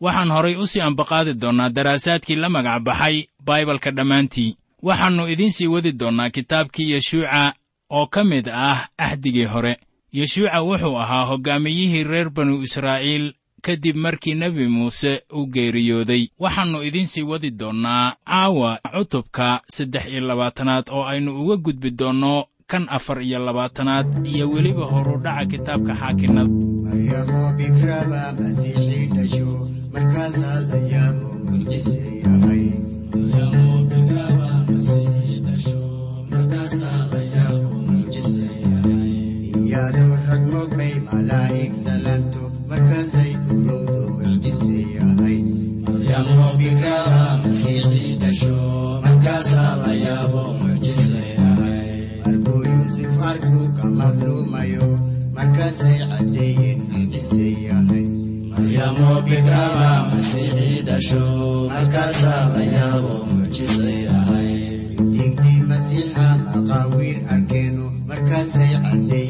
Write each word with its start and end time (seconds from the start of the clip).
waxaan 0.00 0.30
horay 0.30 0.56
u 0.56 0.66
sii 0.66 0.80
ambaqaadi 0.80 1.34
doonnaa 1.34 1.68
daraasaadkii 1.76 2.36
la 2.36 2.48
magac 2.48 2.82
baxay 2.82 3.26
baibalka 3.46 3.90
dhammaantii. 3.90 4.56
Waxaannu 4.82 5.28
idiin 5.28 5.50
sii 5.52 5.66
wadi 5.66 5.92
doonnaa 5.92 6.30
kitaabkii 6.30 6.90
yeshuuca 6.92 7.52
oo 7.90 8.06
ka 8.06 8.24
mid 8.24 8.48
ah 8.48 8.88
axdigii 8.98 9.44
hore. 9.44 9.76
Yeshuuca 10.12 10.62
wuxuu 10.62 10.98
ahaa 10.98 11.24
hoggaamiyihii 11.24 12.04
reer 12.04 12.30
banu 12.30 12.62
israa'iil 12.62 13.32
kadib 13.62 13.96
markii 13.96 14.34
nebi 14.34 14.66
muuse 14.68 15.22
u 15.32 15.46
geeriyooday. 15.46 16.28
Waxaannu 16.38 16.82
idiin 16.82 17.06
sii 17.06 17.22
wadi 17.22 17.50
doonnaa 17.50 18.14
caawa 18.26 18.78
cutubka 18.94 19.60
saddex 19.68 20.06
iyo 20.06 20.20
labaatanaad 20.20 20.84
oo 20.90 21.04
aynu 21.04 21.30
uga 21.44 21.56
gudbi 21.56 21.90
doonno 21.90 22.44
kan 22.66 22.86
afar 22.90 23.22
iyo 23.22 23.38
labaatanaad 23.38 24.26
iyo 24.26 24.50
weliba 24.50 24.84
horudhaca 24.84 25.46
kitaabka 25.46 25.94
xaakinnada 25.96 26.50
maryamoo 30.40 30.62
bikraba 30.70 31.24
masiixii 31.64 32.23
digdii 65.16 65.60
masiixa 65.68 66.26
maqaawiir 66.52 67.16
arkeeno 67.34 67.84
markaasay 68.08 68.70
yahay 68.74 69.28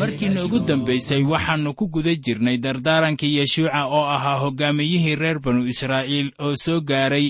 markiina 0.00 0.44
ugu 0.44 0.58
dambaysay 0.68 1.22
waxaannu 1.32 1.70
ku 1.78 1.84
guda 1.94 2.12
jirnay 2.24 2.56
dardaarankii 2.64 3.36
yeshuuca 3.38 3.80
oo 3.86 4.04
ahaa 4.16 4.38
hoggaamiyihii 4.44 5.14
reer 5.22 5.38
banu 5.44 5.62
israa'iil 5.72 6.28
oo 6.44 6.54
soo 6.64 6.80
gaaray 6.80 7.26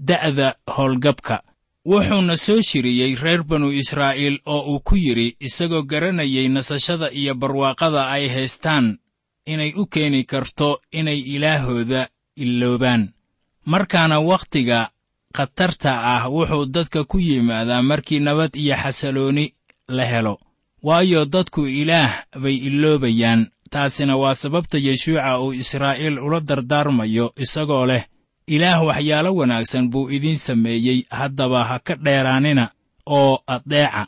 da'da 0.00 0.48
howlgabka 0.76 1.36
wuxuuna 1.84 2.36
soo 2.36 2.62
shiriyey 2.62 3.14
reer 3.22 3.42
banu 3.44 3.68
israa'iil 3.72 4.38
oo 4.46 4.62
uu 4.72 4.80
ku 4.80 4.96
yidhi 4.96 5.36
isagoo 5.40 5.82
garanayay 5.82 6.48
nasashada 6.48 7.10
iyo 7.12 7.34
barwaaqada 7.34 8.08
ay 8.08 8.28
haystaan 8.28 8.98
inay 9.46 9.72
u 9.76 9.86
keeni 9.86 10.24
karto 10.24 10.80
inay 10.92 11.18
ilaahooda 11.34 12.08
illoobaan. 12.36 13.12
Markaana 13.66 14.20
wakhtiga 14.20 14.90
khatarta 15.36 15.92
ah 16.14 16.28
wuxuu 16.28 16.64
dadka 16.66 17.04
ku 17.04 17.18
yimaadaa 17.18 17.82
markii 17.82 18.20
nabad 18.20 18.56
iyo 18.56 18.74
xasalooni 18.82 19.54
la 19.88 20.04
helo. 20.04 20.40
Waayo 20.82 21.24
dadku 21.24 21.66
ilaah 21.66 22.24
bay 22.42 22.56
illoobayaan 22.68 23.50
taasina 23.70 24.16
waa 24.16 24.34
sababta 24.34 24.78
yeshuuca 24.78 25.38
uu 25.40 25.52
israa'iil 25.52 26.18
ula 26.18 26.40
dardaarmayo 26.40 27.32
isagoo 27.36 27.86
leh 27.86 28.04
ilaah 28.46 28.84
waxyaalo 28.86 29.34
wanaagsan 29.34 29.88
buu 29.90 30.10
idiin 30.10 30.36
sameeyey 30.38 31.04
haddaba 31.10 31.64
ha 31.64 31.78
ka 31.78 31.94
dheeraanina 31.96 32.68
oo 33.06 33.38
addeeca. 33.46 34.06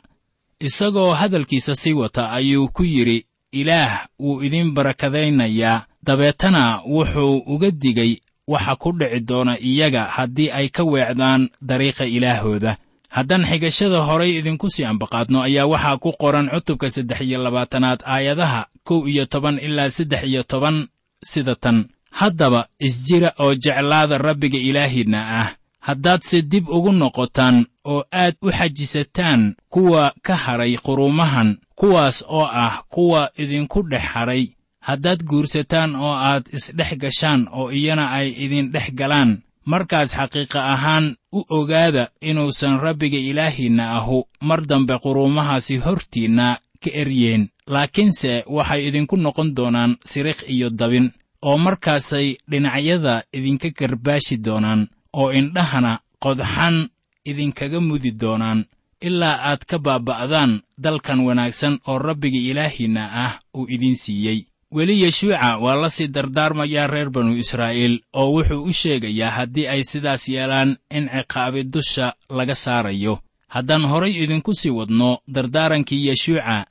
Isagoo 0.59 1.13
hadalkiisa 1.13 1.75
sii 1.75 1.93
wata 1.93 2.31
ayuu 2.31 2.67
ku 2.69 2.83
yidhi 2.83 3.25
ilaah 3.51 4.07
wuu 4.19 4.41
idiin 4.43 4.71
barakadaynayaa. 4.73 5.85
Dabeetana 6.03 6.81
wuxuu 6.87 7.37
uga 7.45 7.71
digay 7.71 8.17
waxa 8.47 8.75
ku 8.75 8.91
dhici 8.91 9.19
doona 9.19 9.59
iyaga 9.59 10.03
haddii 10.03 10.49
ay 10.51 10.69
ka 10.69 10.83
weecdaan 10.83 11.49
dariiqa 11.61 12.05
ilaahooda. 12.05 12.77
Haddaan 13.09 13.45
xigashada 13.45 13.99
horay 14.07 14.37
idinku 14.37 14.69
sii 14.69 14.83
ambaqaadno 14.85 15.41
ayaa 15.41 15.65
waxaa 15.65 15.97
ku 15.97 16.11
qoran 16.21 16.49
cutubka 16.49 16.89
saddex 16.89 17.21
iyo 17.21 17.39
labaatanaad 17.43 17.99
aayadaha 18.05 18.67
kow 18.83 19.07
iyo 19.07 19.25
toban 19.25 19.59
ilaa 19.59 19.89
saddex 19.89 20.23
iyo 20.23 20.43
toban 20.43 20.87
sida 21.23 21.55
tan 21.55 21.85
haddaba 22.19 22.67
isjira 22.79 23.29
oo 23.39 23.53
jeclaada 23.63 24.17
rabbiga 24.17 24.57
ilaahiinna 24.69 25.19
ah. 25.41 25.49
Haddaadse 25.87 26.41
dib 26.41 26.65
ugu 26.69 26.91
noqotaan 26.91 27.65
oo 27.91 28.03
aad 28.11 28.35
u 28.41 28.49
xajisataan 28.51 29.55
kuwa 29.69 30.13
ka 30.21 30.35
hadhay 30.35 30.77
quruumahan 30.85 31.57
kuwaas 31.79 32.25
oo 32.27 32.47
ah 32.65 32.83
kuwa 32.89 33.31
idinku 33.37 33.79
dhex 33.89 34.01
hadhay 34.13 34.43
haddaad 34.87 35.23
guursataan 35.29 35.95
oo 35.95 36.15
aad 36.29 36.43
isdhex 36.57 36.97
gashaan 37.01 37.47
oo 37.51 37.71
iyana 37.71 38.11
ay 38.11 38.27
idin 38.43 38.71
dhex 38.73 38.91
galaan 38.99 39.31
markaas 39.71 40.11
xaqiiqa 40.17 40.59
ahaan 40.73 41.15
u 41.31 41.39
ogaada 41.49 42.09
inuusan 42.21 42.79
rabbiga 42.79 43.17
ilaahiinna 43.17 43.91
ahu. 43.97 44.23
Mar 44.41 44.61
dambe 44.65 44.95
quruumahaasi 45.03 45.77
hortiinna 45.85 46.59
ka 46.83 46.89
eryeen 47.01 47.43
laakiinse 47.67 48.43
waxay 48.55 48.87
idinku 48.87 49.15
noqon 49.17 49.55
doonaan 49.55 49.95
siriq 50.05 50.39
iyo 50.49 50.69
dabin 50.69 51.11
oo 51.41 51.57
markaasay 51.57 52.37
dhinacyada 52.49 53.23
idinka 53.33 53.69
garbaashi 53.69 54.37
doonaan 54.37 54.87
oo 55.13 55.31
indhahana 55.33 55.99
qodxan 56.23 56.89
idinkaga 57.25 57.79
mudi 57.81 58.11
doonaan 58.11 58.65
ilaa 59.01 59.37
aad 59.49 59.61
ka 59.69 59.77
baaba'daan 59.79 60.61
dalkan 60.77 61.19
wanaagsan 61.27 61.79
oo 61.87 61.97
rabbiga 61.99 62.39
ilaahiinna 62.49 63.03
ah 63.25 63.33
uu 63.57 63.65
idiin 63.69 63.95
siiyey. 63.95 64.39
Weli 64.71 65.01
yeshuuca 65.03 65.57
waa 65.63 65.75
la 65.81 65.89
sii 65.89 66.07
dardaarmayaa 66.07 66.87
reer 66.87 67.09
banu 67.09 67.37
israa'iil 67.37 67.95
oo 68.13 68.27
wuxuu 68.35 68.63
u 68.63 68.73
sheegayaa 68.73 69.31
haddii 69.37 69.67
ay 69.67 69.83
sidaas 69.83 70.27
yeelaan 70.29 70.77
in 70.91 71.05
ciqaabi 71.09 71.63
dusha 71.63 72.13
laga 72.29 72.55
saarayo. 72.55 73.19
Haddaan 73.47 73.85
horay 73.91 74.11
idinku 74.23 74.53
sii 74.53 74.69
wadno 74.79 75.19
dardaarankii 75.35 76.07
yeshuuca 76.07 76.65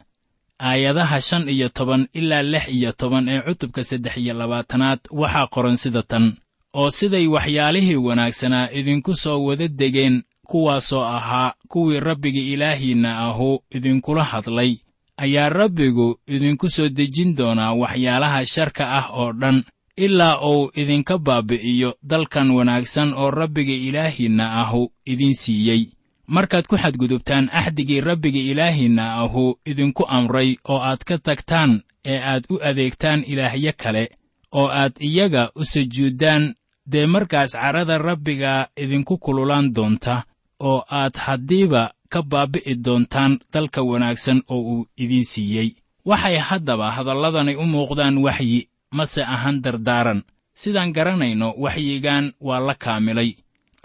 aayadaha 0.58 1.20
shan 1.20 1.48
iyo 1.48 1.68
toban 1.68 2.08
ilaa 2.12 2.42
lix 2.42 2.68
iyo 2.68 2.92
toban 2.92 3.28
ee 3.28 3.40
cutubka 3.40 3.84
saddex 3.84 4.16
iyo 4.16 4.34
labaatanaad 4.34 5.00
waxaa 5.10 5.46
qoran 5.46 5.76
sida 5.76 6.02
tan 6.02 6.36
oo 6.74 6.90
siday 6.90 7.26
waxyaalihii 7.26 7.96
wanaagsanaa 7.96 8.70
idinku 8.72 9.14
soo 9.14 9.44
wada 9.44 9.68
degeen 9.68 10.22
kuwaasoo 10.46 11.04
ahaa 11.04 11.54
kuwii 11.68 12.00
rabbiga 12.00 12.40
ilaahiinna 12.40 13.18
ahu 13.18 13.62
idinkula 13.70 14.24
hadlay. 14.24 14.76
Ayaa 15.16 15.48
rabbigu 15.48 16.18
idinku 16.26 16.68
soo 16.70 16.88
dejin 16.88 17.34
doonaa 17.36 17.72
waxyaalaha 17.72 18.46
sharka 18.46 18.84
ah 18.98 19.06
oo 19.20 19.32
dhan 19.32 19.64
ilaa 19.96 20.40
uu 20.50 20.70
idinka 20.76 21.18
baabi'iyo 21.18 21.94
dalkan 22.02 22.50
wanaagsan 22.50 23.14
oo 23.14 23.30
rabbiga 23.30 23.72
ilaahiinna 23.72 24.52
ahu 24.62 24.92
idin 25.06 25.34
siiyey 25.34 25.82
markaad 26.26 26.66
ku 26.66 26.76
xadgudubtaan 26.76 27.48
axdigii 27.52 28.00
rabbiga 28.00 28.38
ilaahiinna 28.40 29.04
ahu 29.22 29.58
idinku 29.70 30.04
amray 30.08 30.56
oo 30.68 30.78
aad 30.88 31.04
ka 31.08 31.18
tagtaan 31.18 31.82
ee 32.04 32.18
aad 32.32 32.44
u 32.50 32.56
adeegtaan 32.68 33.24
ilaahyo 33.26 33.72
kale 33.76 34.04
oo 34.52 34.68
aad 34.68 34.92
iyaga 35.00 35.50
u 35.54 35.64
sujuuddaan 35.64 36.54
dee 36.86 37.06
markaas 37.06 37.52
carrada 37.52 37.98
rabbiga 37.98 38.68
idinku 38.82 39.18
kululaan 39.18 39.72
doonta 39.74 40.22
oo 40.60 40.84
aad 40.90 41.14
haddiiba 41.16 41.82
ka 42.08 42.22
baabi'i 42.22 42.74
doontaan 42.84 43.38
dalka 43.52 43.82
wanaagsan 43.82 44.42
oo 44.48 44.60
uu 44.72 44.86
idiin 45.02 45.24
siiyey. 45.24 45.70
Waxay 46.06 46.36
haddaba 46.38 46.90
hadalladani 46.90 47.54
u 47.56 47.64
muuqdaan 47.66 48.18
waxyi 48.18 48.68
mase 48.90 49.22
ahan 49.24 49.60
dardaaran. 49.64 50.22
Sidaan 50.54 50.92
garanayno 50.92 51.48
waxyigan 51.58 52.32
waa 52.40 52.60
la 52.66 52.74
kaamilay 52.74 53.30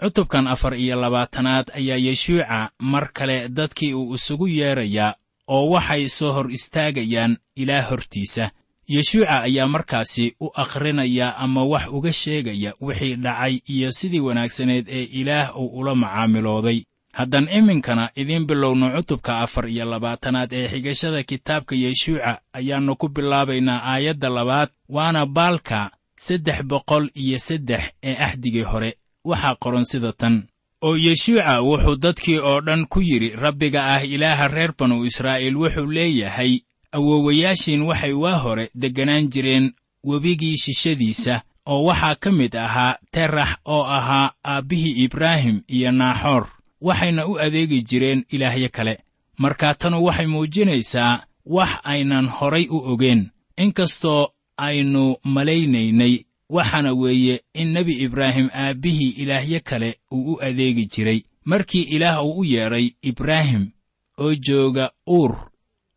cutubkan 0.02 0.46
afar 0.46 0.74
iyo 0.74 0.96
labaatanaad 1.00 1.70
ayaa 1.74 1.96
yeshuuca 1.96 2.70
mar 2.80 3.12
kale 3.12 3.48
dadkii 3.48 3.94
uu 3.94 4.14
isugu 4.14 4.48
yeedrayaa 4.48 5.14
oo 5.48 5.68
waxay 5.70 6.08
soo 6.08 6.32
hor 6.32 6.50
istaagayaan 6.50 7.36
ilaah 7.56 7.88
hortiisa. 7.90 8.50
Yeshuuca 8.88 9.42
ayaa 9.42 9.66
markaasi 9.66 10.34
u 10.40 10.50
akhrinaya 10.54 11.36
ama 11.36 11.64
wax 11.64 11.86
uga 11.92 12.12
sheegaya 12.12 12.74
wixii 12.80 13.16
dhacay 13.16 13.60
iyo 13.68 13.92
sidii 13.92 14.20
wanaagsaneed 14.20 14.86
ee 14.88 15.02
ilaah 15.02 15.56
uu 15.56 15.66
ula 15.78 15.94
macaamilooday. 15.94 16.82
Haddaan 17.12 17.48
iminkana 17.48 18.10
idiin 18.16 18.46
bilowno 18.46 18.90
cutubka 18.96 19.38
afar 19.40 19.68
iyo 19.68 19.84
labaatanaad 19.84 20.52
ee 20.52 20.68
xigashada 20.68 21.22
kitaabka 21.22 21.74
yeshuuca 21.76 22.40
ayaannu 22.52 22.96
ku 22.96 23.08
bilaabaynaa 23.08 23.82
aayadda 23.92 24.28
labaad 24.28 24.68
waana 24.88 25.26
baalka 25.26 25.90
saddex 26.18 26.62
boqol 26.62 27.08
iyo 27.14 27.38
saddex 27.38 27.82
ee 28.02 28.16
axdigii 28.16 28.62
hore 28.62 28.94
waxaa 29.24 29.54
qoran 29.54 29.84
sida 29.84 30.12
tan. 30.12 30.42
Oo 30.82 30.96
yeshuuca 30.96 31.62
wuxuu 31.62 31.96
dadkii 31.96 32.38
oo 32.38 32.60
dhan 32.60 32.86
ku 32.86 33.00
yidhi 33.02 33.28
rabbiga 33.36 33.84
ah 33.94 34.04
ilaaha 34.04 34.48
reer 34.48 34.72
banu 34.78 35.04
israa'iil 35.04 35.56
wuxuu 35.56 35.86
leeyahay 35.86 36.60
awoowayaashiin 36.92 37.82
waxay 37.82 38.12
waa 38.12 38.38
hore 38.38 38.70
degganaan 38.74 39.28
jireen 39.32 39.72
webigii 40.04 40.56
shishadiisa 40.58 41.42
oo 41.66 41.84
waxaa 41.84 42.14
ka 42.14 42.32
mid 42.32 42.56
ahaa 42.56 42.98
terax 43.12 43.50
oo 43.64 43.84
ahaa 43.84 44.32
aabbihii 44.44 45.04
ibraahim 45.04 45.60
iyo 45.68 45.90
naaxoor 45.92 46.46
waxayna 46.80 47.26
u 47.26 47.38
adeegi 47.38 47.82
jireen 47.82 48.24
ilaahyo 48.28 48.68
kale. 48.72 48.98
Markaa 49.38 49.74
tanu 49.74 50.04
waxay 50.04 50.26
muujinaysaa 50.26 51.22
wax 51.46 51.70
aynan 51.84 52.28
horay 52.28 52.66
u 52.70 52.76
ogeen. 52.92 53.30
Inkastoo 53.56 54.28
aynu 54.56 55.16
malaynaynay 55.24 56.24
waxaana 56.56 56.92
weeye 56.92 57.40
in 57.54 57.68
nebi 57.72 57.92
ibraahim 58.06 58.48
aabbihii 58.54 59.08
ilaahyo 59.22 59.60
kale 59.64 59.90
uu 60.12 60.32
u 60.32 60.42
adeegi 60.42 60.86
jiray. 60.86 61.20
Markii 61.44 61.82
ilaah 61.82 62.24
uu 62.24 62.38
u 62.40 62.44
yeedhay 62.44 62.90
ibraahim 63.02 63.70
oo 64.18 64.34
jooga 64.34 64.90
uur 65.08 65.32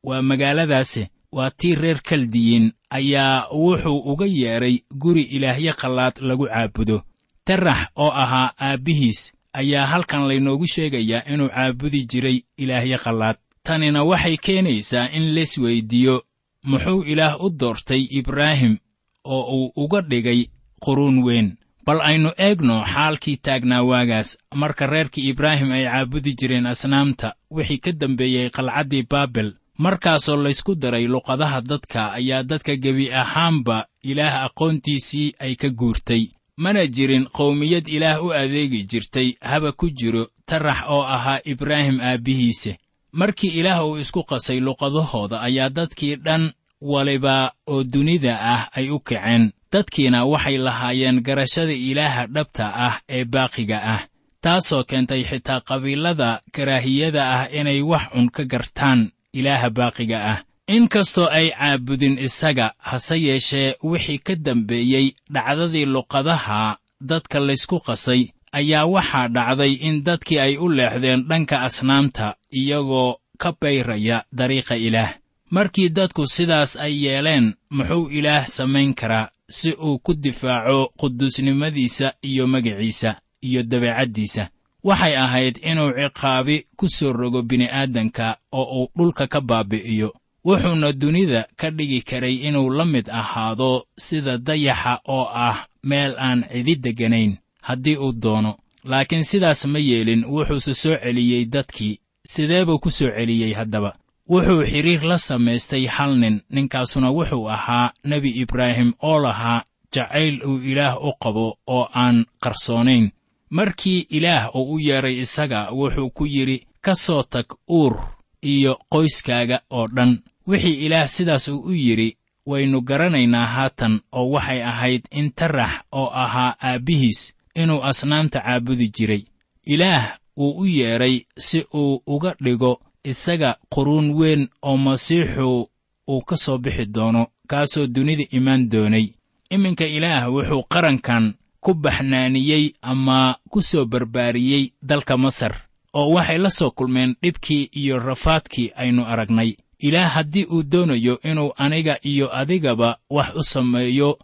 waa 0.04 0.22
magaaladaase 0.22 1.10
waa 1.31 1.50
tii 1.52 1.75
reer 1.75 2.00
kaldiyiin 2.02 2.72
ayaa 2.90 3.48
wuxuu 3.52 4.00
uga 4.12 4.25
yeedhay 4.25 4.80
guri 5.02 5.22
ilaahyo 5.22 5.74
qallaad 5.74 6.16
lagu 6.22 6.46
caabudo. 6.48 7.04
Terax 7.46 7.88
oo 7.96 8.12
ahaa 8.12 8.54
aabbihiis 8.60 9.34
ayaa 9.54 9.86
halkan 9.86 10.28
laynoogu 10.28 10.68
sheegayaa 10.68 11.24
inuu 11.34 11.50
caabudi 11.50 12.06
jiray 12.06 12.42
ilaahyo 12.58 12.98
qallaad. 12.98 13.38
Tanina 13.63 14.04
waxay 14.04 14.38
keenaysaa 14.38 15.10
in 15.18 15.34
lees 15.34 15.58
weyddiiyo 15.58 16.24
muxuu 16.63 17.04
ilaah 17.04 17.42
u 17.44 17.50
doortay 17.50 18.08
ibraahim 18.10 18.78
oo 19.25 19.44
uu 19.57 19.72
uga 19.83 20.01
dhigay 20.01 20.45
quruun 20.83 21.24
weyn. 21.24 21.56
Bal 21.86 22.01
aynu 22.01 22.31
eegno 22.38 22.83
xaalkii 22.94 23.38
taagnaa 23.38 23.83
waagaas 23.83 24.38
marka 24.56 24.88
reerkii 24.88 25.30
ibraahim 25.30 25.72
ay 25.72 25.86
caabudi 25.86 26.33
jireen 26.39 26.66
asnaamta 26.66 27.36
wixii 27.51 27.77
ka 27.77 27.92
dambeeyey 27.92 28.50
qalcaddii 28.50 29.06
baabel 29.10 29.54
markaasoo 29.77 30.36
laysku 30.44 30.75
daray 30.75 31.07
luqadaha 31.07 31.62
dadka 31.62 32.12
ayaa 32.13 32.44
dadka 32.44 32.75
gebi 32.75 33.12
ahaanba 33.13 33.86
ilaah 34.04 34.44
aqoontiisii 34.45 35.33
ay 35.39 35.56
ka 35.56 35.69
guurtay. 35.69 36.24
Mana 36.57 36.88
jirin 36.88 37.25
qowmiyad 37.38 37.88
ilaah 37.88 38.24
u 38.24 38.31
adeegi 38.33 38.83
jirtay 38.89 39.33
haba 39.42 39.72
ku 39.72 39.89
jiro 39.89 40.27
tarax 40.45 40.77
oo 40.89 41.04
ahaa 41.04 41.39
ibraahim 41.45 42.00
aabbihiise 42.01 42.77
markii 43.12 43.50
ilaah 43.60 43.86
uu 43.88 43.98
isku 43.98 44.24
qasay 44.24 44.60
luqadahooda 44.60 45.42
ayaa 45.42 45.69
dadkii 45.69 46.16
dhan 46.16 46.51
waliba 46.92 47.36
oo 47.68 47.84
dunida 47.84 48.34
ah 48.54 48.62
ay 48.78 48.88
u 48.96 49.00
kaceen 49.08 49.44
dadkiina 49.72 50.20
waxay 50.32 50.58
lahaayeen 50.66 51.18
garashada 51.26 51.74
ilaaha 51.90 52.28
dhabta 52.36 52.66
ah 52.88 52.96
ee 53.10 53.24
baaqiga 53.34 53.78
ah 53.94 54.02
taasoo 54.44 54.84
keentay 54.90 55.24
xitaa 55.30 55.66
qabiilada 55.70 56.30
karaahiyada 56.56 57.22
ah 57.36 57.44
inay 57.60 57.82
wax 57.92 58.06
cun 58.14 58.28
ka 58.36 58.44
gartaan 58.52 59.00
ilaaha 59.34 59.70
baaqiga 59.78 60.20
ah. 60.34 60.40
In 60.76 60.88
kastoo 60.94 61.30
ay 61.38 61.48
caabudin 61.54 62.18
isaga 62.28 62.68
hase 62.90 63.16
yeeshee 63.26 63.76
wixii 63.90 64.20
ka 64.26 64.34
dambeeyey 64.46 65.08
dhacdadii 65.34 65.86
luqadaha 65.86 66.78
dadka 67.10 67.38
laysku 67.48 67.78
qasay 67.86 68.22
ayaa 68.60 68.86
waxaa 68.94 69.28
dhacday 69.36 69.74
in 69.88 69.96
dadkii 70.08 70.40
ay 70.46 70.54
u 70.58 70.70
leexdeen 70.78 71.22
dhanka 71.30 71.62
asnaamta 71.68 72.36
iyagoo 72.60 73.18
ka 73.42 73.50
bayraya 73.62 74.18
dariiqa 74.38 74.76
ilaah 74.88 75.12
markii 75.52 75.90
dadku 75.90 76.28
sidaas 76.28 76.76
ay 76.78 77.06
yeeleen 77.06 77.54
muxuu 77.70 78.10
ilaah 78.10 78.46
samayn 78.48 78.94
karaa 78.94 79.30
si 79.50 79.72
uu 79.74 80.00
ku 80.00 80.14
difaaco 80.14 80.92
quduusnimadiisa 80.98 82.14
iyo 82.22 82.48
magiciisa 82.48 83.16
iyo 83.42 83.64
dabeecaddiisa. 83.64 84.50
Waxay 84.84 85.16
ahayd 85.18 85.58
inuu 85.64 85.92
ciqaabi 85.98 86.66
ku 86.78 86.90
soo 86.90 87.14
rogo 87.14 87.42
bini'aadanka 87.42 88.38
oo 88.52 88.66
uu 88.84 88.90
dhulka 88.98 89.28
ka 89.28 89.42
baabi'iyo. 89.42 90.14
Wuxuuna 90.46 90.92
dunida 90.94 91.48
ka 91.56 91.70
dhigi 91.72 92.02
karay 92.02 92.36
inuu 92.36 92.70
la 92.70 92.86
mid 92.86 93.10
ahaado 93.10 93.86
sida 93.98 94.38
dayaxa 94.38 95.00
oo 95.08 95.26
ah 95.34 95.66
meel 95.84 96.16
aan 96.20 96.44
cidi 96.52 96.76
degganayn 96.76 97.38
haddii 97.62 97.98
uu 97.98 98.12
doono. 98.14 98.58
Laakiin 98.84 99.24
sidaas 99.24 99.66
ma 99.66 99.80
yeelin 99.80 100.26
wuxuuse 100.26 100.74
soo 100.74 100.98
celiyey 101.04 101.46
dadkii 101.46 102.00
sidee 102.24 102.66
buu 102.66 102.80
ku 102.80 102.92
soo 102.92 103.10
celiyey 103.10 103.54
haddaba 103.54 103.96
wuxuu 104.30 104.63
xidhiir 104.72 105.04
la 105.04 105.18
samaystay 105.18 105.86
hal 105.88 106.18
nin. 106.18 106.42
Ninkaasuna 106.50 107.10
wuxuu 107.12 107.50
ahaa 107.50 107.94
nebi 108.06 108.30
ibraahim 108.30 108.94
oo 109.01 109.19
lahaa 109.19 109.63
jacayl 109.94 110.42
uu 110.48 110.57
ilaah 110.72 110.95
u 111.07 111.13
qabo 111.24 111.57
oo 111.68 111.89
aan 111.95 112.25
qarsoonayn. 112.44 113.12
Markii 113.50 114.08
ilaah 114.10 114.55
uu 114.55 114.74
u 114.74 114.79
yeedhay 114.79 115.20
isaga 115.22 115.70
wuxuu 115.72 116.10
ku 116.10 116.25
yidhi 116.25 116.67
ka 116.82 116.96
soo 116.96 117.24
tag 117.24 117.46
uur 117.70 117.94
iyo 118.41 118.79
qoyskaaga 118.89 119.60
oo 119.70 119.88
dhan. 119.88 120.20
Wixii 120.48 120.86
ilaah 120.86 121.08
sidaas 121.08 121.48
uu 121.48 121.60
u 121.60 121.72
yidhi 121.74 122.17
waynu 122.46 122.82
garanaynaa 122.82 123.46
haatan 123.46 124.01
oo 124.12 124.29
waxay 124.29 124.63
ahayd 124.63 125.03
in 125.12 125.32
tarax 125.36 125.72
oo 125.91 126.10
ahaa 126.24 126.55
aabbihiis 126.62 127.34
inuu 127.55 127.82
asnaamta 127.84 128.39
caabudi 128.41 128.88
jiray. 128.89 129.24
Ilaah 129.65 130.17
wuu 130.38 130.58
u 130.62 130.65
yeedhay 130.65 131.22
si 131.38 131.65
uu 131.74 132.01
uga 132.08 132.36
dhigo 132.44 132.82
isaga 133.12 133.58
quruun 133.74 134.08
weyn 134.20 134.48
oo 134.62 134.78
masiixu 134.78 135.70
uu 136.10 136.22
ka 136.28 136.36
soo 136.38 136.58
bixi 136.58 136.86
doono 136.86 137.28
kaasoo 137.48 137.88
dunida 137.88 138.24
imaan 138.38 138.70
doonay. 138.70 139.08
Iminka 139.50 139.86
ilaah 139.86 140.30
wuxuu 140.34 140.64
qarankan 140.74 141.34
ku 141.64 141.74
baxnaaniyey 141.74 142.66
ama 142.82 143.38
ku 143.52 143.62
soo 143.62 143.86
barbaariyey 143.86 144.64
dalka 144.82 145.18
masar 145.18 145.54
oo 145.94 146.10
waxay 146.16 146.38
la 146.38 146.50
soo 146.50 146.72
kulmeen 146.72 147.16
dhibkii 147.22 147.70
iyo 147.80 148.00
rafaadkii 148.00 148.72
aynu 148.76 149.06
aragnay. 149.06 149.56
Ilaah 149.80 150.12
haddii 150.16 150.46
uu 150.54 150.64
doonayo 150.64 151.20
inuu 151.30 151.54
aniga 151.58 151.98
iyo 152.02 152.28
adigaba 152.38 152.98
wax 153.10 153.30
u 153.36 153.44
sameeyo 153.44 154.18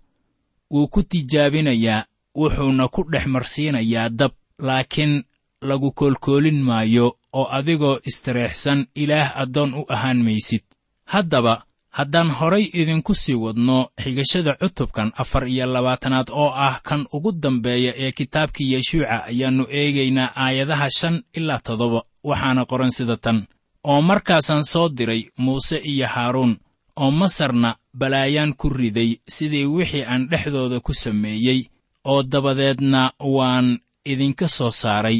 wuu 0.72 0.88
ku 0.88 1.04
tijaabinayaa 1.04 2.06
wuxuuna 2.36 2.88
ku 2.88 3.04
dhex 3.12 3.26
marsiinayaa 3.26 4.10
dab 4.10 4.32
laakiin 4.60 5.24
lagu 5.62 5.92
koolkoolin 5.92 6.62
maayo 6.64 7.18
oo 7.34 7.48
adigoo 7.58 8.00
istareexsan 8.10 8.80
ilaah 8.96 9.30
addoon 9.42 9.74
u 9.74 9.84
ahaan 9.96 10.20
maysid 10.24 10.64
haddaba 11.14 11.54
haddaan 11.98 12.30
horay 12.40 12.66
idinku 12.74 13.14
sii 13.16 13.36
wadno 13.44 13.78
xigashada 14.04 14.54
cutubkan 14.62 15.12
afar 15.22 15.48
iyo 15.48 15.66
labaatanaad 15.66 16.28
oo 16.42 16.50
ah 16.68 16.80
kan 16.88 17.06
ugu 17.14 17.32
dambeeya 17.32 17.94
ee 18.04 18.12
kitaabkii 18.12 18.72
yeshuuca 18.74 19.24
ayaannu 19.30 19.66
eegaynaa 19.80 20.34
aayadaha 20.44 20.88
shan 21.00 21.24
ilaa 21.38 21.60
toddoba 21.68 22.02
waxaana 22.24 22.66
qoran 22.66 22.92
sida 22.98 23.18
tan. 23.18 23.48
Oo 23.84 24.02
markaasaan 24.02 24.64
soo 24.64 24.90
diray 24.98 25.24
muuse 25.38 25.78
iyo 25.92 26.08
haaruun 26.08 26.54
oo 26.96 27.12
masarna 27.12 27.76
balaayaan 28.00 28.54
ku 28.60 28.70
riday 28.70 29.12
sidii 29.36 29.66
wixii 29.66 30.04
aan 30.12 30.28
dhexdooda 30.30 30.80
ku 30.80 30.94
sameeyey 30.94 31.60
oo 32.12 32.24
dabadeedna 32.24 33.12
waan 33.20 33.80
idinka 34.06 34.48
soo 34.48 34.72
saaray 34.72 35.20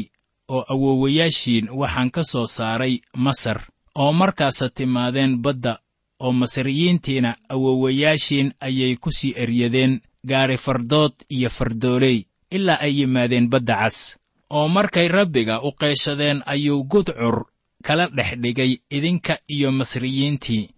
oo 0.54 0.62
awoowayaashiin 0.72 1.66
waxaan 1.80 2.10
ka 2.14 2.22
soo 2.32 2.46
saaray 2.56 2.94
masar 3.24 3.58
oo 4.02 4.12
markaasa 4.20 4.66
timaadeen 4.76 5.32
badda 5.44 5.74
oo 6.24 6.32
masriyiintiina 6.40 7.30
awoowayaashiin 7.54 8.48
ayay 8.66 8.96
ku 9.02 9.10
sii 9.18 9.34
eryadeen 9.42 10.00
gaari 10.30 10.56
fardood 10.64 11.12
iyo 11.36 11.50
fardooley 11.50 12.18
ilaa 12.56 12.80
ay 12.86 12.92
yimaadeen 13.00 13.48
badda 13.52 13.74
cas. 13.80 14.16
Oo 14.50 14.68
markay 14.68 15.08
rabbiga 15.08 15.54
u 15.62 15.70
qeeshadeen 15.80 16.42
ayuu 16.46 16.84
gudcur 16.84 17.36
kala 17.86 18.06
dhex 18.16 18.30
dhigay 18.42 18.72
idinka 18.96 19.34
iyo 19.48 19.72
masriyiintii 19.72 20.68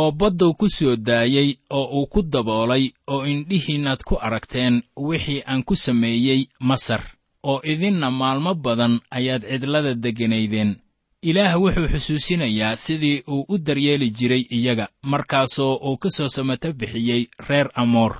oo 0.00 0.10
badduu 0.12 0.54
ku 0.54 0.66
soo 0.68 0.96
daayey 0.96 1.50
oo 1.70 1.84
uu 2.00 2.06
ku 2.06 2.22
daboolay 2.22 2.84
oo 3.06 3.26
indhihiinnaad 3.26 4.00
ku 4.08 4.14
aragteen 4.26 4.82
wixii 4.96 5.42
aan 5.46 5.62
ku 5.64 5.74
sameeyey 5.76 6.42
masar 6.60 7.02
oo 7.42 7.60
idinna 7.64 8.10
maalmo 8.10 8.54
badan 8.54 9.00
ayaad 9.10 9.42
cidlada 9.50 9.94
degganaydeen 9.94 10.76
ilaah 11.22 11.54
wuxuu 11.62 11.88
xusuusinayaa 11.92 12.76
sidii 12.76 13.22
uu 13.28 13.44
u 13.48 13.58
daryeeli 13.58 14.10
jiray 14.10 14.44
iyaga 14.56 14.88
markaasoo 15.02 15.74
uu 15.88 15.96
ka 15.96 16.10
soo 16.10 16.28
samato 16.28 16.72
bixiyey 16.72 17.22
reer 17.48 17.68
amoor 17.74 18.14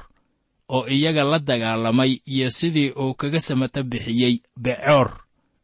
oo 0.68 0.86
iyaga 0.88 1.24
la 1.24 1.38
dagaalamay 1.38 2.12
iyo 2.26 2.50
sidii 2.50 2.90
uu 3.02 3.14
kaga 3.14 3.40
samato 3.40 3.82
bixiyey 3.82 4.34
becoor 4.56 5.10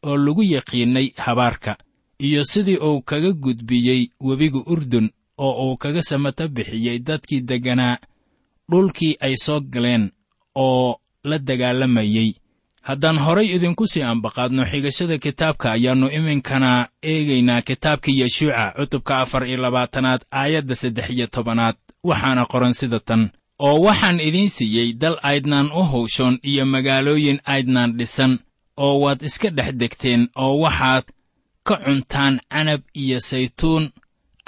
oo 0.03 0.17
lagu 0.17 0.43
yaqiinnay 0.43 1.09
habaarka 1.17 1.77
iyo 2.19 2.45
sidii 2.45 2.77
uu 2.77 3.01
kaga 3.03 3.33
gudbiyey 3.33 4.03
webiga 4.21 4.61
urdun 4.67 5.11
oo 5.39 5.53
uu 5.71 5.77
kaga 5.77 6.03
samato 6.03 6.49
bixiyey 6.49 6.99
dadkii 6.99 7.41
degganaa 7.41 7.97
dhulkii 8.71 9.17
ay 9.21 9.35
soo 9.45 9.61
galeen 9.61 10.11
oo 10.55 11.01
la 11.25 11.39
dagaalamayey 11.39 12.35
haddaan 12.89 13.19
horay 13.25 13.49
idinku 13.57 13.85
sii 13.93 14.03
ambaqaadno 14.13 14.63
xigashada 14.71 15.17
kitaabka 15.25 15.67
ayaannu 15.77 16.09
iminkana 16.19 16.73
eegaynaa 17.13 17.63
kitaabkii 17.69 18.21
yeshuuca 18.21 18.65
cutubka 18.77 19.13
afar 19.23 19.43
iyo 19.49 19.59
labaatanaad 19.65 20.21
aayadda 20.41 20.75
saddex 20.83 21.09
iyo 21.11 21.27
tobanaad. 21.27 21.77
Waxaana 22.09 22.43
qoran 22.53 22.73
sida 22.81 23.01
tan 23.09 23.23
oo 23.67 23.79
waxaan 23.87 24.21
idiin 24.29 24.51
siiyey 24.57 24.89
dal 25.03 25.17
aydnaan 25.31 25.69
u 25.79 25.83
hawshoon 25.93 26.35
iyo 26.51 26.65
magaalooyin 26.67 27.39
aydnaan 27.55 27.91
dhisan 27.99 28.33
oo 28.85 28.95
waad 29.03 29.21
iska 29.29 29.49
dhex 29.57 29.73
degteen 29.81 30.23
oo 30.45 30.55
waxaad 30.65 31.05
ka 31.67 31.75
cuntaan 31.85 32.35
canab 32.53 32.83
iyo 33.03 33.19
saytuun 33.29 33.85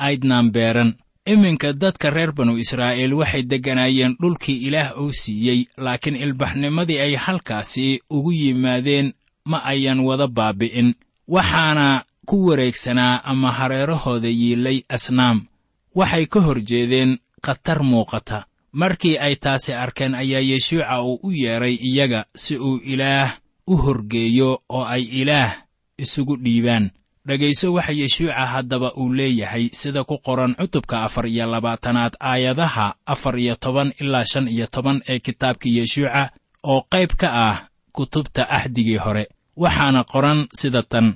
aydnaan 0.07 0.47
beeran 0.55 0.91
iminka 1.33 1.73
dadka 1.73 2.11
reer 2.11 2.33
banu 2.33 2.57
israa'iil 2.59 3.15
waxay 3.21 3.43
degganaayeen 3.51 4.17
dhulkii 4.21 4.59
ilaah 4.69 4.97
uu 5.03 5.13
siiyey 5.13 5.61
laakiin 5.77 6.17
ilbaxnimadii 6.17 6.99
ay 7.01 7.15
halkaasi 7.15 8.01
ugu 8.11 8.33
yimaadeen 8.33 9.13
ma 9.45 9.59
ayan 9.65 10.01
wada 10.01 10.27
baabi'in. 10.29 10.95
Waxaana 11.29 12.05
ku 12.27 12.47
wareegsanaa 12.47 13.21
ama 13.25 13.53
hareerahooda 13.53 14.29
yiillay 14.29 14.79
asnaam. 14.89 15.47
Waxay 15.95 16.27
ka 16.27 16.41
hor 16.41 16.61
jeedeen 16.61 17.19
khatar 17.45 17.83
muuqata. 17.83 18.45
Markii 18.73 19.19
ay 19.19 19.37
taasi 19.37 19.73
arkeen 19.73 20.15
ayaa 20.15 20.41
yeshuuca 20.41 21.03
uu 21.03 21.21
u 21.23 21.31
yeedhay 21.33 21.75
iyaga 21.89 22.25
si 22.37 22.57
uu 22.57 22.77
ilaah 22.85 23.37
u 23.67 23.77
horgeeyo 23.77 24.63
oo 24.69 24.85
ay 24.85 25.03
ilaah 25.03 25.53
isugu 25.99 26.37
dhiibaan 26.37 26.91
dhegayso 27.29 27.73
waxa 27.77 27.93
yeshuuca 27.93 28.47
haddaba 28.53 28.89
uu 28.97 29.13
leeyahay 29.19 29.69
sida 29.81 30.05
ku 30.05 30.17
qoran 30.27 30.55
cutubka 30.59 31.03
afar 31.07 31.27
iyo 31.27 31.47
labaatanaad 31.47 32.15
aayadaha 32.21 32.95
afar 33.07 33.39
iyo 33.39 33.55
toban 33.55 33.93
ilaa 34.01 34.25
shan 34.25 34.49
iyo 34.49 34.67
toban 34.67 35.03
ee 35.09 35.19
kitaabka 35.19 35.69
yeshuuca 35.69 36.31
oo 36.65 36.81
qayb 36.93 37.11
ka 37.21 37.29
ah 37.49 37.57
kutubta 37.93 38.43
axdigii 38.51 38.97
hore 38.97 39.25
waxaana 39.57 40.05
qoran 40.13 40.47
sida 40.61 40.83
tan 40.83 41.07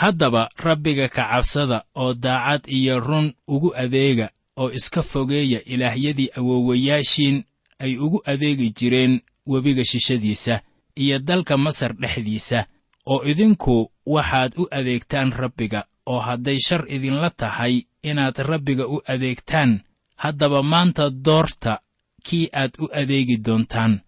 haddaba 0.00 0.42
rabbiga 0.56 1.08
ka 1.08 1.22
cabsada 1.30 1.84
oo 2.02 2.14
daacad 2.14 2.62
iyo 2.66 3.00
run 3.00 3.32
ugu 3.48 3.70
adeega 3.76 4.30
oo 4.56 4.70
iska 4.78 5.02
fogeeya 5.02 5.60
ilaahyadii 5.64 6.28
awoowayaashiin 6.38 7.44
ay 7.78 7.96
ugu 7.98 8.22
adeegi 8.26 8.70
jireen 8.78 9.20
webiga 9.46 9.84
shishadiisa 9.84 10.60
iyo 10.96 11.18
dalka 11.18 11.56
masar 11.56 11.92
dhexdiisa 11.96 12.66
oo 13.06 13.22
idinku 13.30 13.90
waxaad 14.06 14.52
u 14.58 14.68
adeegtaan 14.70 15.32
rabbiga 15.32 15.84
oo 16.06 16.20
hadday 16.20 16.58
shar 16.66 16.84
idinla 16.88 17.30
tahay 17.30 17.82
inaad 18.02 18.36
rabbiga 18.38 18.86
u 18.86 19.00
adeegtaan 19.08 19.80
haddaba 20.16 20.62
maanta 20.62 21.10
doorta 21.10 21.80
kii 22.26 22.48
aad 22.52 22.72
u 22.78 22.88
adeegi 22.92 23.36
doontaan. 23.46 24.00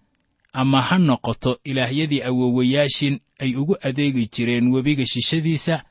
Ama 0.53 0.83
ha 0.83 0.99
noqoto 0.99 1.59
ilaahyadii 1.65 2.23
awoowayaashin 2.23 3.21
ay 3.41 3.55
ugu 3.57 3.77
adeegi 3.89 4.29
jireen 4.35 4.69
webiga 4.73 5.05
shishadiisa 5.07 5.85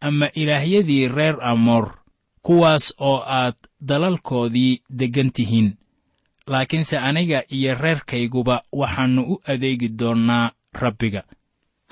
ama 0.00 0.26
ilaahyadii 0.34 1.08
reer 1.08 1.36
amoor 1.42 1.86
kuwaas 2.42 2.94
oo 2.98 3.22
aad 3.26 3.54
dalalkoodii 3.88 4.80
deggan 4.98 5.30
tihiin. 5.32 5.76
Laakiinse 6.46 6.98
aniga 6.98 7.42
iyo 7.48 7.74
reerkayguba 7.74 8.62
waxaannu 8.72 9.22
u 9.22 9.40
adeegi 9.46 9.88
doonnaa 9.88 10.50
rabbiga 10.72 11.22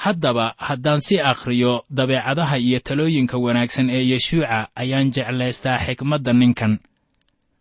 haddaba 0.05 0.55
haddaan 0.67 1.01
si 1.01 1.17
akhriyo 1.21 1.73
dabeecadaha 1.91 2.57
iyo 2.59 2.79
talooyinka 2.87 3.37
wanaagsan 3.45 3.91
ee 3.91 4.05
yeshuuca 4.13 4.59
ayaan 4.83 5.11
jeclaystaa 5.15 5.79
xikmadda 5.87 6.33
ninkan. 6.33 6.79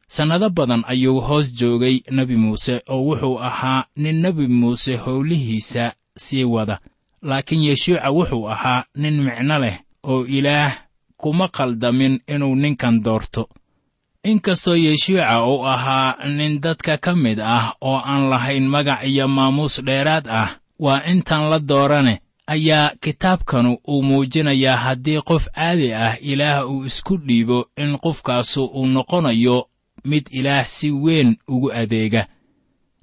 Sannado 0.07 0.49
badan 0.49 0.83
ayuu 0.87 1.19
hoos 1.27 1.47
joogay 1.59 1.97
nebi 2.11 2.35
muuse 2.43 2.75
oo 2.93 3.01
wuxuu 3.07 3.37
ahaa 3.49 3.85
nin 3.95 4.21
nebi 4.21 4.47
muuse 4.47 4.95
howlihiisa 4.97 5.93
sii 6.23 6.43
wada. 6.43 6.77
Laakiin 7.21 7.63
yeshuuca 7.69 8.09
wuxuu 8.11 8.47
ahaa 8.53 8.85
nin 9.01 9.15
micno 9.25 9.59
leh 9.59 9.77
oo 10.03 10.25
ilaah 10.37 10.73
kuma 11.17 11.47
qaldamin 11.47 12.19
inuu 12.33 12.55
ninkan 12.55 13.03
doorto. 13.05 13.49
Inkastoo 14.23 14.75
yeshuuca 14.75 15.43
uu 15.45 15.65
ahaa 15.65 16.27
nin 16.37 16.61
dadka 16.61 16.97
ka 16.97 17.15
mid 17.15 17.39
ah 17.39 17.73
oo 17.81 17.97
aan 18.11 18.29
lahayn 18.29 18.67
magac 18.73 19.01
iyo 19.09 19.27
maamuus 19.27 19.81
dheeraad 19.87 20.25
ah 20.29 20.49
waa 20.79 21.01
intaan 21.11 21.49
la 21.49 21.59
doorane 21.59 22.21
ayaa 22.47 22.91
kitaabkanu 23.01 23.77
uu 23.87 24.03
muujinayaa 24.03 24.77
haddii 24.77 25.21
qof 25.21 25.47
caadi 25.55 25.93
ah 25.93 26.17
ilaah 26.21 26.69
uu 26.71 26.85
isku 26.85 27.17
dhiibo 27.17 27.69
in 27.77 27.97
qofkaasu 27.97 28.65
uu 28.65 28.85
noqonayo 28.87 29.67
mid 30.05 30.27
ilaah 30.31 30.65
si 30.65 30.91
weyn 30.91 31.35
ugu 31.47 31.71
adeega. 31.73 32.27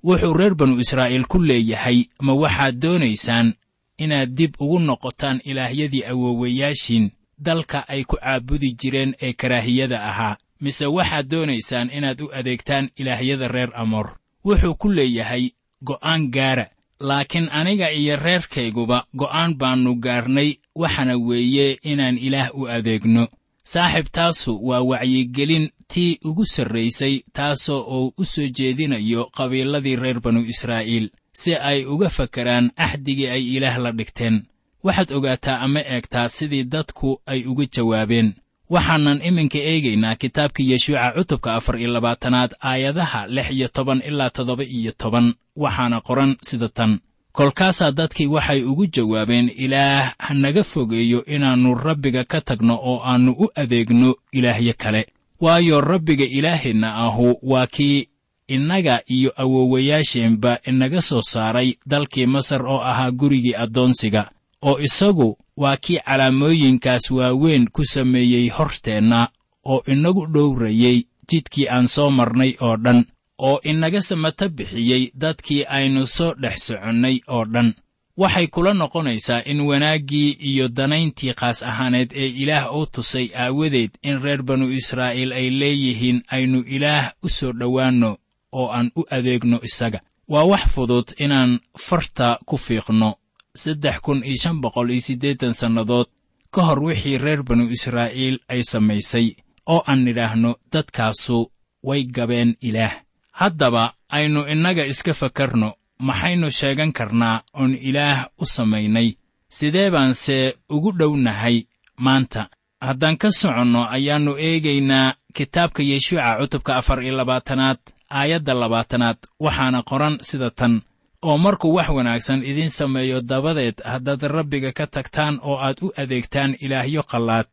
Wuxuu 0.04 0.32
reer 0.32 0.54
banu 0.54 0.80
israa'iil 0.80 1.24
ku 1.26 1.38
leeyahay 1.38 2.04
ma 2.20 2.32
waxaad 2.34 2.74
doonaysaan 2.80 3.54
inaad 3.98 4.30
dib 4.34 4.54
ugu 4.60 4.78
noqotaan 4.78 5.40
ilaahyadii 5.44 6.04
awoowayaashiin? 6.04 7.10
Dalka 7.38 7.88
ay 7.88 8.04
ku 8.04 8.16
caabudi 8.16 8.72
jireen 8.80 9.14
ee 9.22 9.32
karaahiyada 9.32 10.04
ahaa. 10.04 10.36
Mise 10.60 10.86
waxaad 10.86 11.28
doonaysaan 11.28 11.90
inaad 11.90 12.20
u 12.20 12.30
adeegtaan 12.32 12.90
ilaahyada 12.96 13.48
reer 13.48 13.70
amoor? 13.74 14.08
Wuxuu 14.44 14.74
ku 14.74 14.88
leeyahay 14.88 15.50
go'aan 15.84 16.30
gaara 16.30 16.66
laakiin 17.08 17.48
aniga 17.58 17.88
iyo 18.00 18.16
reerkayguba 18.16 18.98
go'aan 19.20 19.52
baannu 19.60 19.92
gaarnay 20.04 20.50
waxana 20.82 21.14
weeye 21.26 21.66
inaan 21.90 22.16
ilaah 22.26 22.48
u 22.60 22.62
adeegno. 22.76 23.24
Saaxiib 23.72 24.06
taasu 24.16 24.52
waa 24.68 24.82
wacyigelin 24.90 25.66
tii 25.92 26.18
ugu 26.28 26.44
sarraysay 26.54 27.14
taasoo 27.36 27.80
uu 27.96 28.12
u 28.18 28.24
soo 28.24 28.48
jeedinayo 28.56 29.22
qabiiladii 29.36 29.96
reer 30.02 30.20
banu 30.24 30.40
israa'iil 30.52 31.06
si 31.40 31.54
ay 31.70 31.84
uga 31.92 32.08
fakaraan 32.16 32.66
axdigii 32.76 33.28
ay 33.34 33.42
ilaah 33.56 33.76
la 33.84 33.90
dhigteen. 33.98 34.36
Waxaad 34.84 35.10
ogaataa 35.16 35.58
ama 35.64 35.80
eegtaa 35.80 36.28
sidii 36.28 36.64
dadku 36.64 37.20
ay 37.26 37.40
uga 37.50 37.64
jawaabeen 37.74 38.28
waxaanan 38.74 39.18
iminka 39.28 39.58
eegaynaa 39.70 40.14
kitaabka 40.22 40.62
yeshuuca 40.70 41.12
cutubka 41.16 41.48
afar 41.58 41.74
iyo 41.80 41.88
labaatanaad 41.94 42.50
aayadaha 42.70 43.20
lix 43.34 43.46
iyo 43.56 43.68
toban 43.68 44.02
ilaa 44.08 44.30
toddoba 44.30 44.64
iyo 44.64 44.92
toban. 45.02 45.26
Waxaana 45.56 46.00
qoran 46.06 46.36
sida 46.48 46.68
tan. 46.68 46.92
Kolkaasaa 47.32 47.90
dadkii 47.98 48.26
waxay 48.26 48.62
ugu 48.70 48.86
jawaabeen 48.94 49.48
ilaah 49.64 50.14
ha 50.18 50.34
naga 50.34 50.64
fogeeyo 50.64 51.24
inaannu 51.34 51.74
rabbiga 51.74 52.24
ka 52.24 52.40
tagno 52.40 52.74
oo 52.90 52.98
aannu 53.04 53.32
u 53.32 53.46
adeegno 53.54 54.14
ilaahyo 54.32 54.74
kale. 54.82 55.02
Waayo 55.40 55.80
rabbiga 55.80 56.24
ilaaheenna 56.24 56.94
ahu 56.94 57.38
waa 57.42 57.66
kii 57.66 58.08
innaga 58.48 59.00
iyo 59.06 59.30
awoowayaasheenba 59.42 60.58
inaga 60.66 61.00
soo 61.00 61.22
saaray 61.22 61.74
dalkii 61.86 62.26
masar 62.26 62.62
oo 62.66 62.80
ahaa 62.80 63.10
gurigii 63.10 63.54
addoonsiga 63.54 64.30
oo 64.68 64.76
isagu 64.86 65.28
waa 65.62 65.76
kii 65.84 65.98
calaamooyinkaas 66.06 67.10
waaweyn 67.10 67.64
ku 67.74 67.82
sameeyey 67.84 68.48
horteenna 68.56 69.28
oo 69.72 69.82
inagu 69.92 70.26
dhowrayey 70.34 70.98
jidkii 71.28 71.68
aan 71.68 71.86
soo 71.94 72.10
marnay 72.10 72.52
oo 72.60 72.76
dhan 72.84 73.00
oo 73.38 73.60
inaga 73.70 74.00
samata 74.00 74.48
bixiyey 74.48 75.10
dadkii 75.22 75.64
aynu 75.76 76.06
soo 76.06 76.34
dhex 76.42 76.56
soconnay 76.66 77.16
oo 77.28 77.44
dhan. 77.44 77.74
Waxay 78.16 78.46
kula 78.46 78.72
noqonaysaa 78.74 79.42
in 79.50 79.60
wanaaggii 79.60 80.30
iyo 80.50 80.68
danayntii 80.68 81.34
qaas 81.40 81.62
ahaaneed 81.62 82.10
ee 82.14 82.28
ilaah 82.42 82.76
u 82.76 82.86
tusay 82.86 83.26
aawadeed 83.42 83.90
in 84.02 84.22
reer 84.22 84.42
banu 84.42 84.66
israa'iil 84.70 85.32
ay 85.32 85.50
leeyihiin 85.60 86.22
aynu 86.30 86.58
ilaah 86.76 87.12
u 87.22 87.28
soo 87.28 87.52
dhowaanno 87.52 88.10
oo 88.52 88.68
aan 88.76 88.90
u 88.96 89.02
adeegno 89.10 89.58
isaga. 89.62 89.98
Waa 90.28 90.44
wax 90.44 90.64
fudud 90.74 91.06
inaan 91.18 91.60
farta 91.78 92.38
ku 92.46 92.56
fiiqno 92.56 93.14
saddex 93.56 94.00
kun 94.02 94.24
iyo 94.24 94.36
shan 94.42 94.60
boqol 94.60 94.90
iyo 94.90 95.00
siddeetan 95.00 95.54
sannadood 95.54 96.06
ka 96.50 96.62
hor 96.66 96.80
wixii 96.86 97.18
reer 97.18 97.42
banu 97.42 97.70
israa'iil 97.76 98.36
ay 98.48 98.62
samaysay 98.62 99.26
oo 99.66 99.82
aan 99.86 100.04
nidhaahno 100.04 100.50
dadkaasu 100.72 101.50
way 101.82 102.04
gabeen 102.04 102.56
ilaah. 102.60 102.94
Haddaba 103.32 103.94
aynu 104.16 104.40
innaga 104.52 104.84
iska 104.86 105.14
fakarno 105.14 105.68
maxaynu 105.98 106.50
sheegan 106.50 106.92
karnaa 106.92 107.42
oon 107.54 107.74
ilaah 107.88 108.26
u 108.42 108.44
samaynay. 108.46 109.08
Sidee 109.48 109.90
baanse 109.90 110.54
ugu 110.70 110.90
dhownahay 110.98 111.66
maanta? 112.04 112.48
Haddaan 112.80 113.16
ka 113.16 113.28
soconno 113.30 113.82
ayaannu 113.96 114.32
eegaynaa 114.38 115.14
kitaabka 115.36 115.82
yeshuuca 115.82 116.38
cutubka 116.40 116.76
afar 116.76 117.02
iyo 117.02 117.14
labaatanaad 117.16 117.78
aayadda 118.10 118.54
labaatanaad 118.54 119.18
waxaana 119.40 119.82
qoran 119.90 120.18
sida 120.28 120.50
tan 120.50 120.82
oo 121.28 121.36
markuu 121.44 121.74
wax 121.76 121.88
wanaagsan 121.96 122.40
idiin 122.50 122.70
sameeyo 122.70 123.20
dabadeed 123.30 123.76
haddaad 123.84 124.22
rabbiga 124.36 124.70
ka 124.78 124.86
tagtaan 124.86 125.34
oo 125.42 125.56
aad 125.66 125.78
u 125.82 125.88
adeegtaan 126.02 126.56
ilaahyo 126.64 127.02
qallaad. 127.10 127.50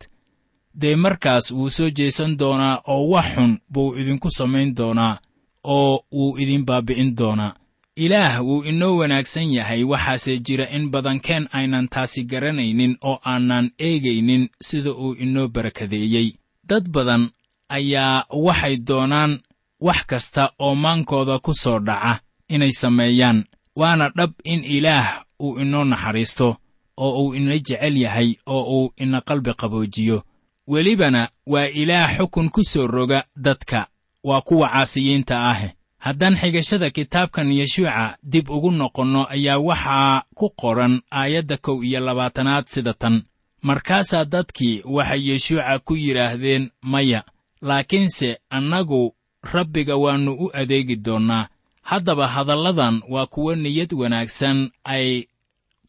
Dee 0.82 0.96
markaas 0.96 1.52
wuu 1.52 1.70
soo 1.70 1.90
jeesan 1.98 2.38
doonaa 2.40 2.82
oo 2.94 3.04
wax 3.14 3.26
xun 3.36 3.54
buu 3.74 3.96
idinku 4.00 4.30
samayn 4.38 4.76
doonaa 4.78 5.20
oo 5.64 6.06
wuu 6.12 6.38
idin 6.42 6.66
baabbi'in 6.66 7.16
doonaa. 7.18 7.56
Ilaah 7.96 8.42
wuu 8.46 8.64
inoo 8.64 8.98
wanaagsan 8.98 9.52
yahay 9.54 9.84
waxaase 9.84 10.40
jira 10.46 10.66
in 10.76 10.90
badankeen 10.92 11.48
aynan 11.58 11.88
taasi 11.94 12.24
garanaynin 12.32 12.98
oo 13.02 13.20
aanan 13.26 13.72
eegaynin 13.80 14.50
sida 14.62 14.92
uu 14.92 15.14
inoo 15.24 15.48
barakadeeyey. 15.48 16.28
Dad 16.70 16.86
badan 16.90 17.30
ayaa 17.70 18.26
waxay 18.46 18.76
doonaan 18.88 19.40
wax 19.82 20.02
kasta 20.08 20.44
oo 20.60 20.76
maankooda 20.76 21.40
ku 21.40 21.54
soo 21.54 21.80
dhaca 21.80 22.20
inay 22.50 22.72
sameeyaan 22.72 23.40
waana 23.76 24.10
dhab 24.10 24.32
in 24.44 24.64
ilaah 24.64 25.24
uu 25.40 25.60
inoo 25.60 25.84
naxariisto 25.84 26.58
oo 26.98 27.24
uu 27.24 27.36
ina 27.36 27.58
jecel 27.58 27.98
yahay 27.98 28.36
oo 28.48 28.64
uu 28.84 28.94
ina 28.98 29.22
qalbi 29.22 29.54
qaboojiyo. 29.54 30.24
Welibana 30.68 31.30
waa 31.48 31.68
ilaah 31.68 32.18
xukun 32.18 32.50
ku 32.50 32.64
soo 32.64 32.88
roga 32.88 33.24
dadka 33.36 33.88
waa 34.24 34.42
kuwa 34.42 34.70
caasiyiinta 34.70 35.50
ah 35.50 35.70
haddaan 35.98 36.36
xigashada 36.38 36.90
kitaabkan 36.90 37.52
yeshuuca 37.52 38.18
dib 38.24 38.50
ugu 38.50 38.72
noqonno 38.72 39.26
ayaa 39.30 39.58
waxaa 39.58 40.24
ku 40.36 40.50
qoran 40.50 41.02
aayadda 41.12 41.58
kow 41.58 41.84
iyo 41.84 42.00
labaatanaad 42.00 42.66
sida 42.68 42.94
tan. 42.94 43.24
Markaasaa 43.62 44.26
dadkii 44.26 44.82
waxay 44.86 45.30
yeshuuca 45.30 45.80
ku 45.80 45.96
yidhaahdeen 45.96 46.70
maya 46.82 47.24
laakiinse 47.62 48.38
annagu 48.50 49.16
rabbiga 49.54 49.96
waannu 49.96 50.34
u 50.34 50.50
adeegi 50.54 50.96
doonnaa 50.96 51.48
haddaba 51.92 52.28
hadalladan 52.36 52.96
waa 53.14 53.26
kuwo 53.34 53.52
niyad 53.56 53.92
wanaagsan 54.02 54.72
ay 54.84 55.28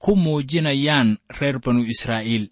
ku 0.03 0.17
muujinayaan 0.23 1.19
reer 1.39 1.59
banu 1.65 1.83
israa'iil. 1.93 2.45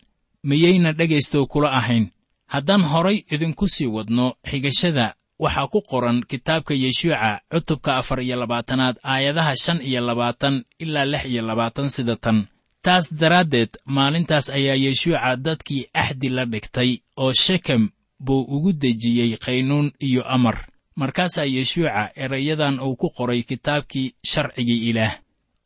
Miyayna 0.49 0.93
dhegaystow 0.99 1.45
kula 1.53 1.71
ahayn. 1.81 2.07
Haddaan 2.47 2.83
horay 2.93 3.19
idinku 3.35 3.67
sii 3.75 3.87
wadno 3.97 4.27
xigashada 4.51 5.07
waxaa 5.43 5.67
ku 5.73 5.81
qoran 5.91 6.19
kitaabka 6.31 6.75
yeshuuca 6.75 7.41
cutubka 7.51 7.91
afar 8.01 8.21
iyo 8.23 8.37
labaatanaad 8.43 8.97
aayadaha 9.13 9.55
shan 9.63 9.79
iyo 9.83 10.01
labaatan 10.09 10.65
ilaa 10.79 11.05
lix 11.13 11.25
iyo 11.33 11.43
labaatan 11.43 11.89
sida 11.95 12.17
tan. 12.17 12.39
Taas 12.85 13.05
daraaddeed 13.21 13.73
maalintaas 13.85 14.47
ayaa 14.59 14.75
yeshuuca 14.85 15.37
dadkii 15.37 15.87
axdi 16.03 16.29
la 16.29 16.45
dhigtay 16.53 16.91
oo 17.17 17.33
shekem 17.33 17.83
buu 18.25 18.43
ugu 18.55 18.73
dejiyey 18.73 19.37
qaynuun 19.45 19.93
iyo 20.09 20.23
amar 20.35 20.57
markaasaa 20.97 21.45
yeshuuca 21.45 22.11
erayadan 22.17 22.81
uu 22.81 22.97
ku 22.97 23.09
qoray 23.17 23.43
kitaabkii 23.43 24.15
sharcigii 24.31 24.91
ilaah 24.91 25.15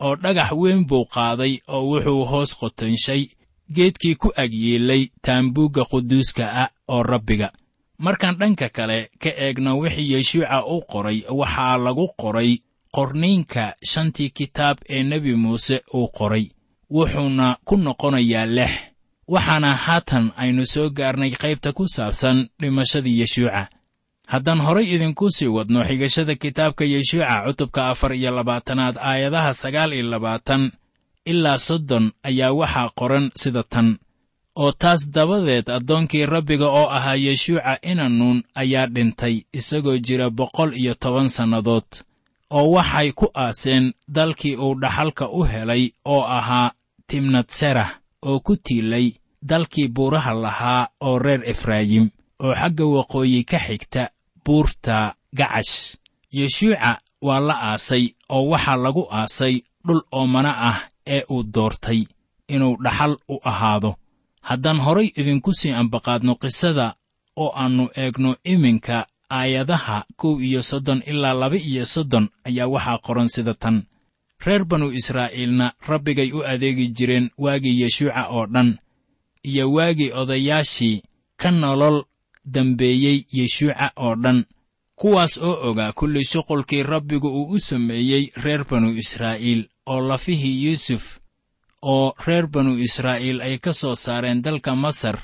oo 0.00 0.16
dhagax 0.16 0.52
weyn 0.52 0.86
buu 0.86 1.04
qaaday 1.14 1.58
oo 1.68 1.82
wuxuu 1.90 2.24
hoos 2.24 2.56
qotanshay 2.60 3.22
geedkii 3.74 4.14
ku 4.14 4.28
agyeelay 4.36 5.06
taambuugga 5.22 5.84
quduuska 5.84 6.44
ah 6.62 6.68
oo 6.88 7.02
rabbiga. 7.02 7.52
Markaan 7.98 8.36
dhanka 8.38 8.68
kale 8.68 9.10
ka 9.22 9.30
eegno 9.44 9.78
wixii 9.78 10.12
yeshuuca 10.12 10.64
u 10.66 10.80
qoray 10.92 11.22
waxaa 11.30 11.76
lagu 11.78 12.08
qoray 12.20 12.58
qorniinka 12.94 13.74
shantii 13.90 14.30
kitaab 14.30 14.78
ee 14.88 15.02
nebi 15.02 15.34
muuse 15.36 15.82
uu 15.94 16.08
qoray 16.08 16.46
wuxuuna 16.90 17.56
ku 17.64 17.76
noqonayaa 17.76 18.46
lex 18.46 18.72
waxaana 19.28 19.74
haatan 19.74 20.32
aynu 20.36 20.66
soo 20.66 20.90
gaarnay 20.90 21.30
qaybta 21.30 21.72
ku 21.72 21.84
saabsan 21.88 22.48
dhimashadii 22.60 23.20
yeshuuca 23.20 23.68
haddaan 24.32 24.60
horay 24.66 24.86
idinku 24.94 25.30
sii 25.30 25.46
wadno 25.56 25.80
xigashada 25.88 26.34
kitaabka 26.34 26.84
yeshuuca 26.84 27.42
cutubka 27.46 27.88
afar 27.88 28.12
iyo 28.14 28.30
labaatanaad 28.30 28.96
aayadaha 28.98 29.54
sagaal 29.54 29.92
iyo 29.92 30.06
labaatan 30.10 30.72
ilaa 31.24 31.58
soddon 31.58 32.12
ayaa 32.22 32.52
waxaa 32.52 32.90
qoran 32.98 33.30
sida 33.36 33.62
tan. 33.62 33.98
Oo 34.56 34.72
taas 34.72 35.10
dabadeed 35.14 35.68
addoonkii 35.76 36.26
rabbiga 36.26 36.66
oo 36.78 36.88
ahaa 36.96 37.14
yeshuuca 37.26 37.78
inanuun 37.82 38.42
ayaa 38.54 38.86
dhintay 38.86 39.36
isagoo 39.52 39.98
jira 39.98 40.30
boqol 40.30 40.70
iyo 40.80 40.94
toban 40.94 41.28
sannadood 41.28 41.88
oo 42.50 42.70
waxay 42.76 43.12
ku 43.12 43.26
aaseen 43.34 43.92
dalkii 44.16 44.56
uu 44.56 44.74
dhaxalka 44.80 45.28
u 45.28 45.40
helay 45.44 45.90
oo 46.04 46.22
ahaa 46.38 46.72
timnatserah 47.06 47.90
oo 48.22 48.40
ku 48.40 48.56
tiilay 48.56 49.12
dalkii 49.42 49.88
buuraha 49.88 50.32
lahaa 50.34 50.88
oo 51.00 51.18
reer 51.18 51.42
efraayim 51.50 52.08
oo 52.42 52.54
xagga 52.60 52.84
waqooyi 52.96 53.44
ka 53.50 53.58
xigta 53.66 54.02
buurta 54.44 55.14
gacash. 55.38 55.96
Yeshuuca 56.32 57.00
waa 57.22 57.40
la 57.40 57.54
aasay 57.70 58.04
oo 58.28 58.44
waxaa 58.52 58.76
lagu 58.84 59.02
aasay 59.10 59.54
dhul 59.86 60.02
oomana 60.12 60.52
ah 60.70 60.78
ee 61.06 61.22
uu 61.30 61.42
doortay 61.54 62.00
inuu 62.48 62.76
dhaxal 62.84 63.16
u 63.28 63.36
ahaado. 63.50 63.94
Haddaan 64.48 64.80
horay 64.84 65.08
idinku 65.20 65.52
sii 65.58 65.72
ambaqaadno 65.80 66.34
qisada 66.42 66.86
oo 67.42 67.50
aannu 67.60 67.84
eegno 68.02 68.30
iminka 68.52 69.06
aayadaha 69.30 70.04
kow 70.20 70.34
iyo 70.46 70.62
soddon 70.62 71.00
ilaa 71.10 71.34
laba 71.40 71.56
iyo 71.56 71.84
soddon 71.94 72.26
ayaa 72.48 72.68
waxaa 72.74 72.98
qoran 73.06 73.28
sida 73.34 73.54
tan. 73.54 73.76
Reer 74.44 74.64
banu 74.64 74.86
israa'iilna 74.92 75.66
rabbigay 75.88 76.30
u 76.32 76.40
adeegi 76.52 76.86
jireen 76.96 77.26
waagii 77.38 77.80
yeshuuca 77.82 78.22
oo 78.36 78.46
dhan 78.54 78.70
iyo 79.50 79.64
waagii 79.72 80.10
odayaashii 80.20 81.02
ka 81.40 81.50
nolol 81.50 82.04
dambeeyey 82.44 83.18
yeshuuca 83.36 83.90
oo 83.96 84.14
dhan 84.22 84.44
kuwaas 85.00 85.38
oo 85.38 85.56
ogaa 85.70 85.92
kulli 85.92 86.24
shuqulkii 86.24 86.82
rabbigu 86.82 87.28
uu 87.28 87.48
u 87.54 87.58
sameeyey 87.58 88.24
reer 88.42 88.64
banu 88.70 88.88
israa'iil 89.02 89.68
oo 89.86 90.00
lafihii 90.08 90.64
yuusuf 90.64 91.18
oo 91.82 92.14
reer 92.26 92.46
banu 92.46 92.78
israa'iil 92.86 93.40
ay 93.40 93.58
ka 93.58 93.72
soo 93.72 93.94
saareen 93.94 94.42
dalka 94.42 94.76
masar 94.76 95.18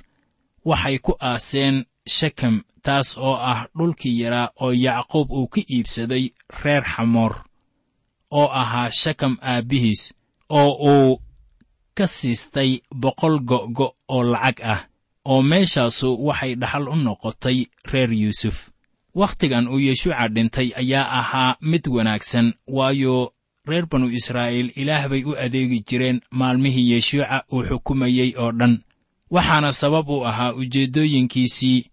waxay 0.65 0.99
ku 0.99 1.13
aaseen 1.21 1.85
shekem 2.17 2.63
taas 2.83 3.09
oo 3.19 3.35
ah 3.53 3.67
dhulkii 3.79 4.21
yaraa 4.21 4.49
oo 4.61 4.73
yacquub 4.73 5.31
uu 5.33 5.47
ka 5.49 5.61
iibsaday 5.75 6.25
reer 6.63 6.85
xamoor 6.95 7.35
oo 8.31 8.49
ahaa 8.61 8.91
shekam 8.91 9.35
aabbihiis 9.43 10.03
oo 10.49 10.71
uu 10.93 11.21
ka 11.95 12.07
siistay 12.07 12.81
boqol 13.03 13.37
go'go' 13.51 13.95
oo 14.09 14.23
lacag 14.33 14.59
ah 14.73 14.81
oo 15.25 15.43
meeshaasu 15.43 16.09
waxay 16.27 16.55
dhaxal 16.55 16.89
u 16.89 16.97
noqotay 16.97 17.67
reer 17.93 18.13
yuusuf. 18.13 18.71
Wakhtigan 19.15 19.69
uu 19.69 19.79
yeshuuca 19.81 20.29
dhintay 20.29 20.69
ayaa 20.77 21.11
ahaa 21.21 21.57
mid 21.61 21.87
wanaagsan 21.89 22.55
waayo 22.67 23.33
reer 23.67 23.87
banu 23.91 24.07
israa'iil 24.09 24.71
ilaah 24.77 25.09
bay 25.09 25.25
u 25.25 25.33
adeegi 25.37 25.81
jireen 25.89 26.21
maalmihii 26.31 26.91
yeshuuca 26.93 27.45
uu 27.53 27.63
xukumayey 27.69 28.35
oo 28.39 28.53
dhan. 28.53 28.75
Waxaana 29.31 29.73
sabab 29.73 30.09
u 30.09 30.25
ahaa 30.27 30.53
ujeeddooyinkiisii 30.55 31.85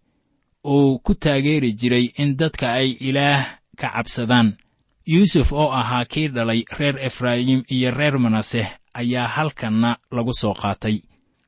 uu 0.66 1.00
ku 1.00 1.14
taageeri 1.16 1.74
jiray 1.74 2.06
in 2.18 2.38
dadka 2.38 2.72
ay 2.74 2.90
ilaah 3.00 3.60
ka 3.78 3.90
cabsadaan. 3.94 4.58
Yuusuf 5.06 5.52
oo 5.52 5.72
ahaa 5.72 6.06
kii 6.06 6.28
dhalay 6.28 6.64
reer 6.78 6.98
efraayim 7.00 7.64
iyo 7.70 7.92
reer 7.92 8.20
manaseh 8.20 8.68
ayaa 8.94 9.28
halkanna 9.28 9.98
lagu 10.12 10.34
soo 10.34 10.54
qaatay 10.54 11.02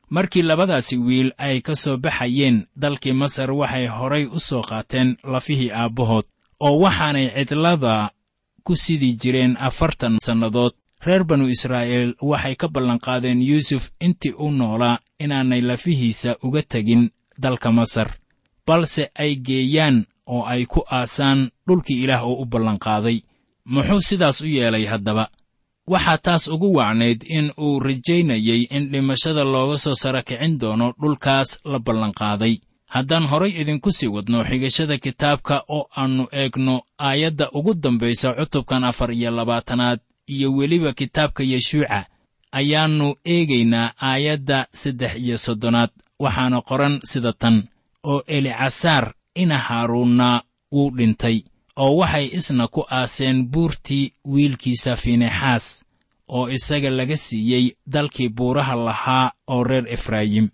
markii 0.10 0.42
labadaasi 0.42 0.98
wiil 0.98 1.32
ay 1.38 1.62
ka 1.62 1.76
soo 1.76 1.98
baxayeen 1.98 2.58
dalkii 2.76 3.14
masar 3.14 3.52
waxay 3.52 3.88
horay 3.88 4.26
u 4.26 4.40
soo 4.40 4.62
qaateen 4.62 5.18
lafihii 5.24 5.72
aabbahood 5.72 6.26
oo 6.66 6.76
waxaanay 6.84 7.28
cidlada 7.48 8.12
ku 8.64 8.76
sidi 8.76 9.14
jireen 9.22 9.58
afartan 9.58 10.18
sannadood. 10.22 10.74
Reer 11.06 11.24
banu 11.24 11.48
israa'iil 11.48 12.14
waxay 12.22 12.56
ka 12.56 12.68
ballanqaadeen 12.68 13.42
yuusuf 13.42 13.84
intii 14.06 14.34
u 14.38 14.52
noolaa 14.52 15.00
inaanay 15.20 15.62
lafihiisa 15.62 16.36
uga 16.44 16.62
tegin 16.62 17.10
dalka 17.40 17.72
masar 17.72 18.10
balse 18.68 19.04
ay 19.16 19.36
geeyaan 19.36 20.06
oo 20.28 20.44
ay 20.46 20.66
ku 20.66 20.84
aasaan 20.92 21.50
dhulkii 21.68 22.04
ilaah 22.04 22.24
oo 22.28 22.42
u 22.42 22.46
ballanqaaday. 22.46 23.18
Muxuu 23.66 24.02
sidaas 24.02 24.42
u 24.42 24.48
yeelay 24.48 24.86
haddaba 24.86 25.30
waxaa 25.92 26.18
taas 26.26 26.44
ugu 26.54 26.70
wacnayd 26.80 27.20
in 27.38 27.46
uu 27.66 27.80
rajaynayey 27.88 28.62
in 28.76 28.84
dhimashada 28.92 29.44
looga 29.54 29.78
soo 29.84 29.96
sara 30.02 30.22
kicin 30.28 30.54
doono 30.62 30.88
dhulkaas 31.02 31.50
la 31.72 31.80
ballanqaaday. 31.86 32.56
Haddaan 32.94 33.26
horay 33.32 33.52
idinku 33.62 33.90
sii 33.98 34.08
wadno 34.16 34.40
xigashada 34.50 34.96
kitaabka 35.04 35.56
oo 35.76 35.84
aannu 36.00 36.24
eegno 36.42 36.76
aayadda 37.08 37.46
ugu 37.58 37.74
dambaysa 37.84 38.34
cutubkan 38.38 38.84
afar 38.90 39.10
iyo 39.14 39.32
labaatanaad 39.38 40.00
iyo 40.34 40.48
weliba 40.58 40.92
kitaabka 41.00 41.42
yeshuuca 41.52 42.00
ayaannu 42.60 43.08
eegaynaa 43.34 43.88
aayadda 44.10 44.68
saddex 44.82 45.14
iyo 45.26 45.38
soddonaad 45.46 45.90
waxaana 46.24 46.62
qoran 46.70 46.96
sida 47.12 47.34
tan 47.42 47.56
oo 48.12 48.20
elicasaar 48.36 49.06
ina 49.42 49.58
haaruunna 49.68 50.30
wuu 50.72 50.90
dhintay 50.98 51.38
oo 51.76 51.96
waxay 51.98 52.26
isna 52.38 52.68
ku 52.68 52.86
aaseen 52.92 53.48
buurtii 53.52 54.14
wiilkiisa 54.26 54.96
finexaas 54.96 55.84
oo 56.28 56.50
isaga 56.50 56.90
laga 56.90 57.18
siiyey 57.18 57.76
dalkii 57.88 58.30
buuraha 58.30 58.76
lahaa 58.76 59.32
oo 59.48 59.64
reer 59.64 59.86
efraayim. 59.94 60.50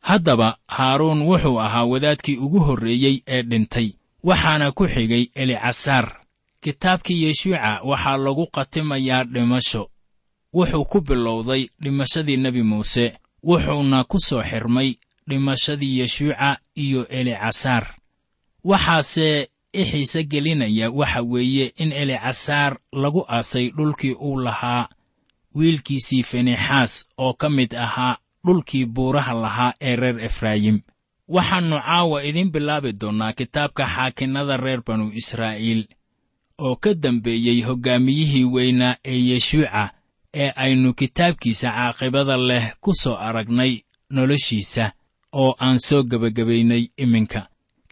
Haddaba 0.00 0.56
haaruun 0.68 1.22
wuxuu 1.22 1.60
ahaa 1.60 1.84
wadaadkii 1.84 2.36
ugu 2.36 2.60
horreeyey 2.60 3.22
ee 3.26 3.42
dhintay 3.42 3.92
waxaana 4.24 4.72
ku 4.72 4.88
xigay 4.88 5.26
elicasaar. 5.34 6.20
Kitaabkii 6.60 7.22
yeshuuca 7.24 7.80
waxaa 7.84 8.16
lagu 8.16 8.46
khatimayaa 8.46 9.24
dhimasho. 9.24 9.90
Wuxuu 10.54 10.84
ku 10.84 11.00
bilowday 11.00 11.68
dhimashadii 11.82 12.36
nebi 12.36 12.62
muuse 12.62 13.14
wuxuuna 13.42 14.04
ku 14.04 14.18
soo 14.20 14.42
xirmay 14.42 14.94
dhimashadii 15.28 15.98
yeshuuca 15.98 16.58
iyo 16.74 17.08
elicasaar. 17.08 17.94
Waxaase 18.64 19.48
i 19.72 19.84
xiise 19.84 20.24
gelinaya 20.24 20.90
waxa 20.90 21.22
weeye 21.22 21.72
in 21.76 21.92
elicasaar 21.92 22.78
lagu 22.92 23.24
aasay 23.28 23.70
dhulkii 23.70 24.12
uu 24.14 24.40
lahaa 24.40 24.88
wiilkiisii 25.54 26.22
finexaas 26.22 27.08
oo 27.18 27.32
ka 27.34 27.48
mid 27.50 27.74
ahaa 27.74 28.16
dhulkii 28.46 28.86
buuraha 28.86 29.34
lahaa 29.34 29.72
ee 29.80 29.96
reer 29.96 30.18
efraayim. 30.20 30.80
Waxaannu 31.28 31.76
caawa 31.86 32.22
idiin 32.24 32.50
bilaabi 32.52 32.92
doonnaa 33.00 33.32
kitaabka 33.32 33.86
xaakinnada 33.94 34.56
reer 34.56 34.82
banu 34.86 35.10
israa'iil 35.14 35.82
oo 36.58 36.76
ka 36.76 36.94
dambeeyey 36.94 37.62
hoggaamiyihii 37.62 38.44
weynaa 38.44 38.96
ee 39.04 39.18
yeshuuca 39.30 39.90
ee 40.34 40.50
aynu 40.56 40.94
kitaabkiisa 40.94 41.68
caaqibada 41.70 42.36
leh 42.36 42.74
ku 42.80 42.94
soo 42.94 43.16
aragnay 43.16 43.72
noloshiisa 44.10 44.92
oo 45.32 45.54
aan 45.60 45.78
soo 45.78 46.02
gebagabaynay 46.02 46.86
iminka 46.96 47.40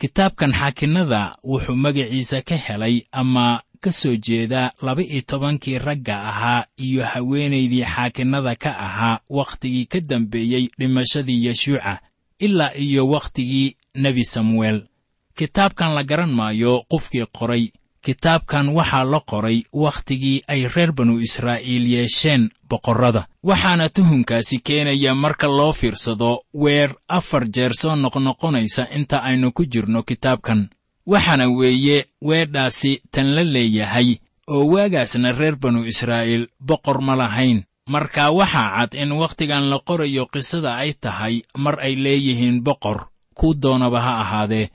kitaabkan 0.01 0.53
xaakinnada 0.55 1.37
wuxuu 1.43 1.77
magaciisa 1.77 2.43
ka 2.49 2.57
helay 2.57 2.97
ama 3.13 3.63
ka 3.83 3.91
soo 3.93 4.17
jeedaa 4.17 4.71
laba-iyo 4.83 5.23
tobankii 5.27 5.79
ragga 5.79 6.17
ahaa 6.31 6.67
iyo 6.77 7.05
haweenaydii 7.05 7.85
xaakinnada 7.95 8.55
ka 8.57 8.71
ahaa 8.87 9.21
wakhtigii 9.29 9.87
ka 9.87 10.01
dambeeyey 10.01 10.65
dhimashadii 10.79 11.45
yeshuuca 11.47 11.99
ilaa 12.39 12.75
iyo 12.79 13.09
wakhtigii 13.09 13.77
nebi 13.95 14.25
samuel 14.25 14.87
kitaabkan 15.35 15.95
la 15.95 16.03
garan 16.05 16.31
maayo 16.31 16.85
qofkii 16.91 17.27
qoray 17.39 17.65
kitaabkan 18.03 18.69
waxaa 18.69 19.05
la 19.05 19.21
qoray 19.21 19.63
wakhtigii 19.73 20.43
ay 20.49 20.69
reer 20.75 20.93
banu 20.93 21.19
israa'iil 21.21 21.87
yeesheen 21.95 22.51
boqorrada. 22.69 23.27
Waxaana 23.45 23.89
tuhunkaasi 23.89 24.59
keenaya 24.67 25.15
marka 25.15 25.47
loo 25.47 25.73
fiirsado 25.73 26.43
weer 26.55 26.91
afar 27.09 27.45
jeer 27.55 27.73
soo 27.75 27.97
noqnoqonaysa 27.97 28.87
inta 28.97 29.19
aynu 29.23 29.53
ku 29.53 29.65
jirno 29.73 30.03
kitaabkan. 30.03 30.69
Waxaana 31.07 31.49
weeye 31.49 32.05
weedhaasi 32.25 33.03
tan 33.13 33.35
la 33.35 33.43
leeyahay 33.45 34.17
oo 34.49 34.65
waagaasna 34.73 35.33
reer 35.33 35.57
banu 35.57 35.85
israa'iil 35.85 36.49
boqor 36.61 37.01
ma 37.01 37.17
lahayn. 37.17 37.65
Marka 37.89 38.31
waxaa 38.31 38.77
cad 38.77 38.95
in 38.95 39.13
wakhtigan 39.13 39.65
la 39.71 39.79
qorayo 39.79 40.27
qisada 40.33 40.77
ay 40.77 40.93
tahay 40.93 41.43
mar 41.57 41.81
ay 41.81 41.95
leeyihiin 41.97 42.61
boqor 42.63 43.09
kuu 43.35 43.55
doonaba 43.55 44.01
ha 44.01 44.13
ahaadee. 44.21 44.69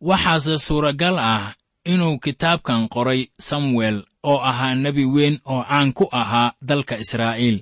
Waxaase 0.00 0.58
suuragal 0.58 1.18
ah 1.18 1.54
inuu 1.92 2.18
kitaabkan 2.24 2.88
qoray 2.94 3.20
samuel 3.48 3.96
oo 4.30 4.38
ahaa 4.50 4.74
nebi 4.82 5.04
weyn 5.14 5.36
oo 5.52 5.62
caan 5.68 5.88
ku 5.98 6.04
ahaa 6.20 6.52
dalka 6.68 6.94
israa'iil. 7.04 7.58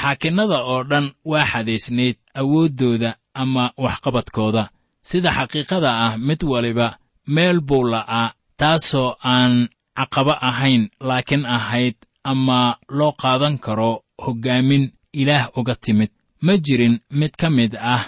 Xaakinnada 0.00 0.58
oo 0.70 0.80
dhan 0.90 1.06
waa 1.30 1.46
xadaysnayd 1.52 2.16
awooddooda 2.40 3.10
ama 3.42 3.64
waxqabadkooda. 3.84 4.62
Sida 5.08 5.30
xaqiiqada 5.38 5.90
ah 6.06 6.12
mid 6.26 6.40
waliba 6.52 6.88
meel 7.34 7.58
buu 7.68 7.84
la'aa 7.92 8.26
taasoo 8.60 9.10
aan 9.32 9.52
caqabo 9.98 10.34
ahayn 10.48 10.82
laakiin 11.08 11.44
ahayd 11.56 11.96
ama 12.30 12.58
loo 12.98 13.12
qaadan 13.22 13.56
karo 13.64 13.92
hoggaamin 14.24 14.84
ilaah 15.20 15.44
uga 15.58 15.74
timid. 15.84 16.10
Ma 16.44 16.52
jirin 16.64 16.94
mid 17.18 17.32
ka 17.40 17.48
mid 17.50 17.72
ah 17.94 18.04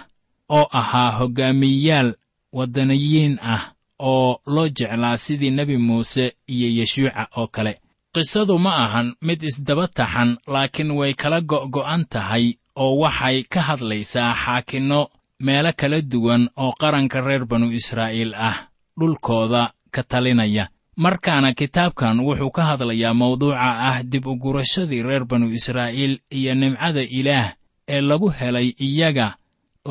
oo 0.56 0.66
ahaa 0.80 1.10
hoggaamiyeyaal 1.18 2.10
waddaniyiin 2.56 3.34
ah 3.54 3.62
oo 4.10 4.40
loo 4.54 4.68
jeclaa 4.78 5.16
sidii 5.24 5.50
nebi 5.56 5.76
muuse 5.86 6.24
iyo 6.54 6.68
yeshuuca 6.78 7.22
oo 7.36 7.46
kale. 7.54 7.72
Qisadu 8.14 8.58
ma 8.64 8.72
ahan 8.84 9.08
mid 9.26 9.40
isdaba 9.50 9.86
taxan 9.88 10.30
laakiin 10.52 10.90
way 10.98 11.12
kala 11.22 11.38
go'go'an 11.50 12.02
tahay 12.12 12.46
oo 12.82 12.94
waxay 13.02 13.38
ka 13.52 13.60
hadlaysaa 13.68 14.34
xaakinno 14.44 15.00
meelo 15.46 15.72
kala 15.80 15.98
duwan 16.12 16.42
oo 16.62 16.72
qaranka 16.80 17.18
reer 17.26 17.44
banu 17.50 17.66
israa'iil 17.80 18.32
ah 18.48 18.56
dhulkooda 18.98 19.62
ka 19.94 20.02
talinaya. 20.10 20.64
Markaana 20.96 21.50
kitaabkan 21.58 22.20
wuxuu 22.26 22.50
ka 22.56 22.62
hadlayaa 22.68 23.14
mawduuca 23.20 23.58
ah 23.88 24.02
dib 24.10 24.26
u 24.26 24.36
gurashadii 24.42 25.02
reer 25.08 25.24
banu 25.24 25.46
israa'iil 25.58 26.14
iyo 26.30 26.52
nimcada 26.54 27.00
ilaah 27.18 27.48
ee 27.88 28.00
lagu 28.00 28.28
helay 28.38 28.68
iyaga 28.86 29.28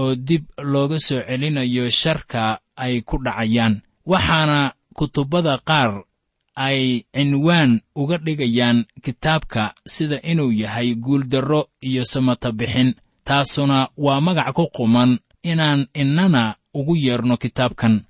oo 0.01 0.15
dib 0.15 0.43
looga 0.71 0.99
soo 0.99 1.21
celinayo 1.27 1.89
sharka 1.89 2.59
ay 2.83 3.01
ku 3.01 3.17
dhacayaan 3.25 3.81
waxaana 4.05 4.73
kutubbada 4.93 5.57
qaar 5.57 6.03
ay 6.55 7.03
cinwaan 7.15 7.81
uga 7.95 8.17
dhigayaan 8.17 8.85
kitaabka 9.03 9.73
sida 9.87 10.21
inuu 10.21 10.51
yahay 10.51 10.95
guuldarro 10.95 11.67
iyo 11.81 12.05
samata 12.05 12.51
bixin 12.51 12.93
taasuna 13.23 13.87
waa 13.97 14.21
magac 14.21 14.53
ku 14.53 14.67
quman 14.75 15.19
inaan 15.43 15.87
innana 15.93 16.55
ugu 16.73 16.95
yeerno 16.95 17.37
kitaabkan. 17.37 18.03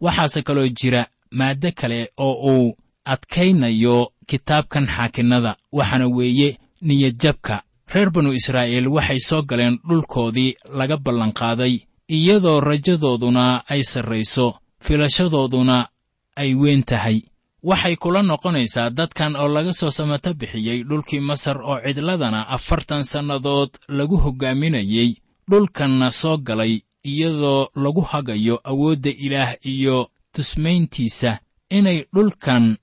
Waxaase 0.00 0.42
kaloo 0.42 0.68
jira 0.68 1.06
maaddo 1.30 1.70
kale 1.74 2.10
oo 2.18 2.34
uu 2.52 2.76
adkaynayo 3.04 4.12
kitaabkan 4.26 4.86
xaakinnada 4.86 5.56
waxaana 5.72 6.06
weeye 6.08 6.58
niyadjabka 6.82 7.62
reer 7.94 8.10
banu 8.10 8.32
israa'iil 8.32 8.88
waxay 8.88 9.18
soo 9.18 9.42
galeen 9.42 9.78
dhulkoodii 9.88 10.54
laga 10.78 10.96
ballanqaaday 10.96 11.74
iyadoo 12.08 12.60
rajadooduna 12.60 13.44
ay 13.68 13.82
sarrayso 13.82 14.46
filashadooduna 14.84 15.88
ay 16.36 16.54
weyn 16.54 16.82
tahay. 16.84 17.18
Waxay 17.62 17.96
kula 17.96 18.22
noqonaysaa 18.22 18.90
dadkan 18.90 19.36
oo 19.36 19.48
laga 19.48 19.72
soo 19.72 19.90
samato 19.90 20.34
bixiyey 20.40 20.78
dhulkii 20.88 21.20
masar 21.20 21.58
oo 21.62 21.78
cidladana 21.84 22.40
afartan 22.54 23.04
sannadood 23.04 23.70
lagu 23.88 24.16
hoggaaminayey 24.24 25.10
dhulkanna 25.50 26.10
soo 26.10 26.36
galay 26.46 26.74
iyadoo 27.10 27.68
lagu 27.82 28.00
hagayo 28.10 28.60
awoodda 28.70 29.10
ilaah 29.10 29.50
iyo 29.72 30.10
tusmayntiisa 30.34 31.38
inay 31.70 31.98
dhulkan 32.14 32.76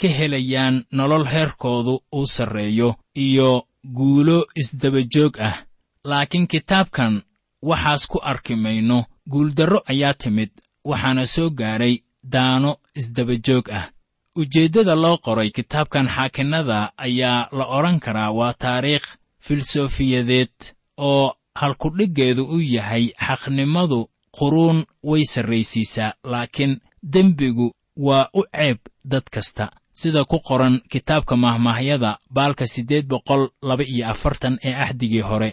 ka 0.00 0.08
helayaan 0.18 0.76
nolol 0.92 1.26
heerkoodu 1.32 1.94
uu 2.14 2.26
sarreeyo 2.26 2.94
iyo 3.14 3.50
guulo 3.96 4.46
isdabajoog 4.60 5.34
ah. 5.48 5.56
Laakiin 6.04 6.46
kitaabkan 6.46 7.22
waxaas 7.62 8.06
ku 8.06 8.18
arki 8.22 8.54
mayno 8.56 9.04
guuldarro 9.30 9.82
ayaa 9.90 10.14
timid 10.14 10.50
waxaana 10.90 11.24
soo 11.34 11.50
gaadhay 11.60 11.94
daano 12.32 12.70
isdabajoog 12.98 13.66
ah. 13.78 13.86
Ujeeddada 14.40 14.94
loo 14.94 15.16
qoray 15.24 15.50
kitaabkan 15.56 16.06
xaakinnada 16.16 16.78
ayaa 17.06 17.48
la 17.58 17.64
odhan 17.76 17.98
karaa 18.04 18.30
waa 18.38 18.52
taariikh 18.62 19.06
filsofiyadeed 19.46 20.54
oo 20.96 21.34
halkudhiggeedu 21.60 22.42
u 22.54 22.60
yahay 22.60 23.04
xaqnimadu 23.26 24.00
quruun 24.36 24.78
way 25.02 25.24
sarraysiisaa 25.32 26.12
laakiin 26.32 26.80
dembigu 27.12 27.66
waa 28.06 28.28
u 28.34 28.42
ceeb 28.56 28.78
dad 29.04 29.26
kasta. 29.34 29.70
Sida 29.92 30.24
ku 30.24 30.38
qoran 30.48 30.80
kitaabka 30.92 31.36
mahmaahyada 31.36 32.18
baalka 32.30 32.66
siddeed 32.66 33.06
boqol 33.12 33.42
laba 33.62 33.84
iyo 33.92 34.04
afartan 34.12 34.58
ee 34.68 34.74
axdigii 34.84 35.20
hore 35.30 35.50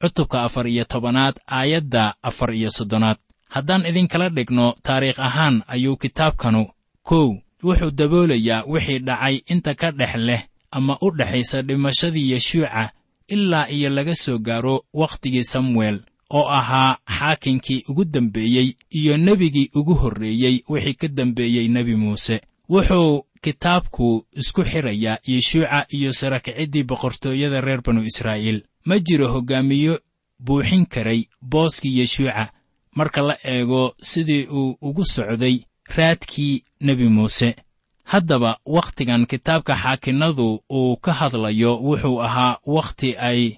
cutubka 0.00 0.42
afar 0.42 0.66
iyo 0.66 0.84
tobanaad 0.84 1.36
aayadda 1.58 2.14
afar 2.22 2.50
iyo 2.54 2.70
soddonaad 2.70 3.18
haddaan 3.54 3.86
idinkala 3.86 4.28
dhigno 4.36 4.66
taariikh 4.82 5.20
ahaan 5.28 5.56
ayuu 5.74 5.96
kitaabkanu 6.02 6.62
kow 7.08 7.28
wuxuu 7.66 7.90
daboolayaa 7.98 8.64
wixii 8.72 8.98
dhacay 9.08 9.36
inta 9.52 9.74
ka 9.74 9.90
dhex 9.98 10.14
leh 10.28 10.42
ama 10.70 10.94
u 11.00 11.10
dhexaysa 11.18 11.62
dhimashadii 11.62 12.30
yeshuuca 12.32 12.90
ilaa 13.28 13.66
iyo 13.68 13.88
laga 13.90 14.14
soo 14.14 14.38
gaaro 14.38 14.84
wakhtigii 15.00 15.44
samuel 15.44 16.00
oo 16.30 16.48
ahaa 16.48 16.96
xaakinkii 17.18 17.84
ugu 17.88 18.04
dambeeyey 18.04 18.68
iyo 18.90 19.16
nebigii 19.16 19.70
ugu 19.74 19.94
horreeyey 19.94 20.56
wixii 20.68 20.94
ka 20.94 21.08
dambeeyey 21.08 21.68
nebi 21.68 21.94
muuse. 21.96 22.40
Wuxuu 22.68 23.24
kitaabku 23.42 24.26
isku 24.32 24.64
xidhayaa 24.64 25.18
yeshuuca 25.26 25.86
iyo 25.96 26.12
sarakiciddii 26.12 26.84
boqortooyada 26.84 27.60
reer 27.60 27.82
banu 27.84 28.02
israa'iil. 28.02 28.62
Ma 28.84 28.98
jiro 28.98 29.28
hoggaamiyo 29.28 29.98
buuxin 30.44 30.86
karay 30.86 31.20
booskii 31.42 31.98
yeshuuca 31.98 32.48
marka 32.96 33.20
la 33.22 33.36
eego 33.44 33.94
sidii 34.00 34.46
uu 34.50 34.76
ugu 34.80 35.04
socday 35.04 35.56
raadkii 35.96 36.64
nebi 36.80 37.08
muuse. 37.08 37.56
Haddaba 38.04 38.58
wakhtigan 38.66 39.26
kitaabka 39.26 39.76
xaakinnadu 39.82 40.62
uu 40.70 40.96
ka 40.96 41.12
hadlayo 41.12 41.72
wuxuu 41.86 42.22
ahaa 42.22 42.58
wakhti 42.66 43.16
ay 43.16 43.56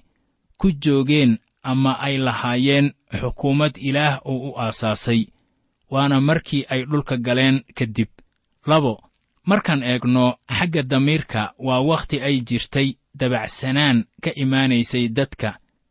ku 0.57 0.71
joogeen 0.71 1.37
ama 1.63 1.99
ay 1.99 2.17
lahaayeen 2.17 2.93
xukuumad 3.19 3.73
ilaah 3.77 4.21
uu 4.25 4.49
u 4.49 4.59
aasaasay 4.59 5.21
waana 5.89 6.21
markii 6.21 6.65
ay 6.69 6.85
dhulka 6.85 7.17
galeen 7.17 7.63
kadib. 7.77 8.07
Labo 8.67 9.03
markaan 9.43 9.83
eegno 9.83 10.35
xagga 10.57 10.81
damiirka 10.83 11.53
waa 11.59 11.79
wakhti 11.81 12.21
ay 12.21 12.35
jirtay 12.47 12.89
dabacsanaan 13.19 13.97
ka 14.23 14.31
imaanaysay 14.35 15.07
dadka 15.09 15.49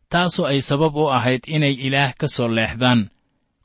taasoo 0.09 0.46
ay 0.46 0.61
sabab 0.61 0.96
u 0.96 1.11
ahayd 1.16 1.42
inay 1.46 1.72
ilaah 1.87 2.14
ka 2.20 2.26
soo 2.28 2.48
leexdaan 2.48 3.00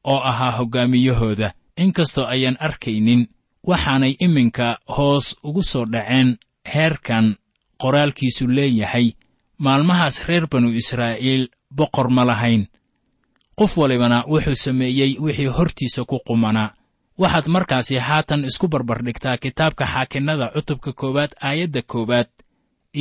oo 0.04 0.20
ahaa 0.30 0.52
hoggaamiyahooda 0.58 1.54
inkastoo 1.78 2.26
ayaan 2.26 2.58
arkaynin 2.60 3.28
waxaanay 3.68 4.14
iminka 4.20 4.80
hoos 4.98 5.36
ugu 5.44 5.64
soo 5.64 5.86
dhaceen 5.86 6.38
heerkan 6.74 7.36
qoraalkiisu 7.82 8.48
leeyahay. 8.48 9.12
Maalmahaas 9.58 10.26
reer 10.28 10.48
banu 10.52 10.70
israa'iil 10.82 11.48
boqor 11.76 12.10
ma 12.10 12.24
lahayn. 12.26 12.68
Qof 13.60 13.78
walibana 13.78 14.24
wuxuu 14.28 14.56
sameeyey 14.56 15.12
wixii 15.20 15.46
hortiisa 15.58 16.06
ku 16.06 16.20
qumanaa 16.28 16.74
waxaad 17.22 17.48
markaasi 17.48 17.96
haatan 17.98 18.46
isku 18.46 18.68
barbardhigtaa 18.68 19.38
kitaabka 19.38 19.86
xaakinnada 19.94 20.46
cutubka 20.56 20.94
koowaad 20.94 21.32
aayadda 21.48 21.82
koowaad 21.92 22.30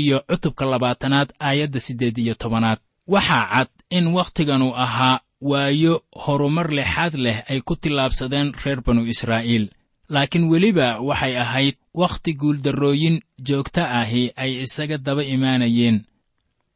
iyo 0.00 0.18
cutubka 0.30 0.64
labaatanaad 0.72 1.28
aayadda 1.40 1.80
siddeed 1.80 2.18
iyo 2.18 2.34
tobanaad. 2.34 2.78
Waxaa 3.08 3.44
cad 3.52 3.68
in 3.90 4.06
wakhtiganu 4.06 4.74
ahaa 4.84 5.20
waayo 5.40 6.02
horumar 6.12 6.70
lexaad 6.70 7.14
leh 7.14 7.38
ay 7.50 7.60
ku 7.60 7.76
tillaabsadeen 7.76 8.52
reer 8.64 8.80
banu 8.80 9.06
israa'iil. 9.06 9.70
Laakiin 10.08 10.48
weliba 10.48 11.00
waxay 11.00 11.36
ahayd 11.36 11.76
wakhti 11.94 12.32
guuldarrooyin 12.34 13.20
joogto 13.38 13.82
ahi 13.84 14.32
ay 14.36 14.62
isaga 14.64 14.98
daba 14.98 15.22
imaanayeen. 15.22 16.04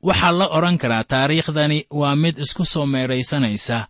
Waxaa 0.03 0.33
la 0.33 0.47
odhan 0.57 0.79
karaa 0.79 1.05
taariikhdani 1.05 1.87
waa 1.91 2.17
mid 2.17 2.39
isku 2.39 2.65
soo 2.65 2.87
meeraysanaysa. 2.87 3.89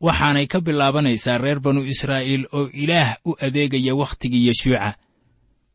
Waxaanay 0.00 0.46
ka 0.46 0.60
bilaabanaysaa 0.60 1.38
reer 1.38 1.60
banu 1.60 1.82
israa'iil 1.86 2.46
oo 2.52 2.68
ilaah 2.72 3.16
u 3.24 3.36
adeegaya 3.40 3.94
wakhtigii 3.94 4.46
yeshuuca. 4.48 4.94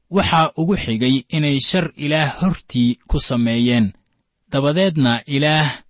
Waxaa 0.09 0.51
ugu 0.57 0.75
xigay 0.77 1.23
inay 1.29 1.59
shar 1.59 1.91
ilaah 1.95 2.39
hortii 2.41 2.99
ku 3.07 3.19
sameeyeen. 3.19 3.93
Dabadeedna 4.51 5.21
ilaah 5.25 5.86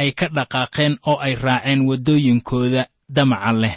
ay 0.00 0.10
ka 0.18 0.26
dhaqaaqeen 0.36 0.94
oo 1.10 1.18
ay 1.26 1.34
raaceen 1.44 1.80
waddooyinkooda 1.88 2.82
damaca 3.16 3.52
leh. 3.62 3.76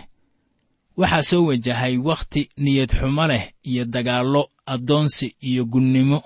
Waxaa 1.00 1.22
soo 1.30 1.44
wajahay 1.50 1.96
wakhti 2.08 2.42
niyad 2.64 2.92
xumo 3.00 3.24
leh 3.32 3.44
iyo 3.70 3.84
dagaallo 3.94 4.44
addoonsi 4.74 5.28
iyo 5.50 5.64
gunnimo. 5.66 6.20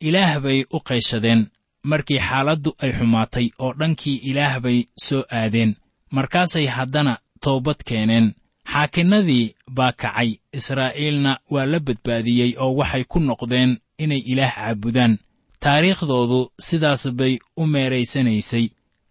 Ilaah 0.00 0.40
bay 0.44 0.58
u 0.70 0.78
qayshadeen 0.88 1.42
markii 1.90 2.20
xaaladdu 2.28 2.70
ay 2.82 2.92
xumaatay 2.98 3.46
oo 3.64 3.72
dhankii 3.78 4.16
ilaah 4.30 4.60
bay 4.64 4.78
soo 5.06 5.22
aadeen. 5.38 5.72
Markaasay 6.10 6.66
haddana 6.76 7.14
toobad 7.42 7.80
keeneen. 7.88 8.26
Xaakinnadii 8.72 9.54
baa 9.76 9.92
kacay 9.92 10.30
israa'iilna 10.58 11.32
waa 11.52 11.66
la 11.72 11.78
badbaadiyey 11.86 12.52
oo 12.62 12.72
waxay 12.80 13.04
ku 13.10 13.18
noqdeen 13.20 13.70
inay 14.02 14.22
ilaah 14.32 14.54
caabudaan. 14.56 15.12
Taariikhdoodu 15.62 16.40
sidaas 16.66 17.02
bay 17.18 17.34
u 17.56 17.66
meeraysanaysay 17.66 18.66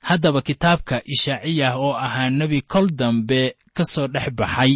haddaba 0.09 0.41
kitaabka 0.47 0.95
ishaaciyah 1.13 1.73
oo 1.85 1.93
ahaa 2.05 2.29
nebi 2.29 2.59
kol 2.61 2.87
dambe 2.99 3.41
ka 3.75 3.83
soo 3.93 4.07
dhex 4.13 4.27
baxay 4.39 4.73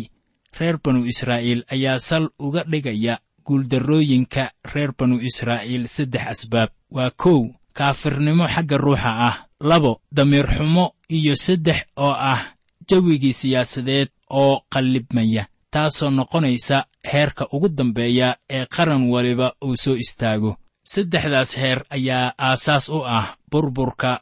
reer 0.59 0.77
banu 0.83 1.05
israa'iil 1.11 1.61
ayaa 1.73 1.99
sal 1.99 2.25
uga 2.45 2.61
dhigaya 2.71 3.15
guuldarrooyinka 3.45 4.43
reer 4.73 4.91
banu 4.97 5.15
israa'iil 5.29 5.87
saddex 5.95 6.25
asbaab. 6.33 6.69
Waa 6.95 7.11
kow 7.21 7.41
kaafirnimo 7.77 8.45
xagga 8.53 8.77
ruuxa 8.77 9.11
ah. 9.29 9.35
Labo 9.69 10.01
damiir 10.11 10.47
xumo 10.55 10.85
iyo 11.09 11.35
saddex 11.35 11.79
oo 11.97 12.13
ah 12.33 12.41
jawigii 12.89 13.33
siyaasadeed 13.33 14.09
oo 14.29 14.61
qallibmaya 14.73 15.43
taasoo 15.71 16.09
noqonaysa 16.09 16.85
heerka 17.11 17.47
ugu 17.53 17.69
dambeeya 17.69 18.37
ee 18.49 18.65
qaran 18.65 19.03
waliba 19.13 19.53
uu 19.63 19.75
soo 19.83 19.95
istaago. 19.95 20.57
Saddexdaas 20.83 21.51
heer 21.61 21.79
ayaa 21.89 22.33
aasaas 22.37 22.89
u 22.89 22.99
ah 23.05 23.37
burburka 23.51 24.21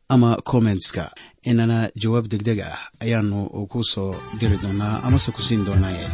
ama 0.13 0.29
kommentska 0.49 1.03
inana 1.49 1.77
jawaab 2.01 2.25
degdeg 2.31 2.59
ah 2.71 2.79
ayaanu 3.03 3.39
ku 3.71 3.79
soo 3.91 4.11
diri 4.39 4.57
doonaa 4.63 4.95
amase 5.05 5.29
ku 5.35 5.41
siin 5.47 5.61
doonaaye 5.67 6.05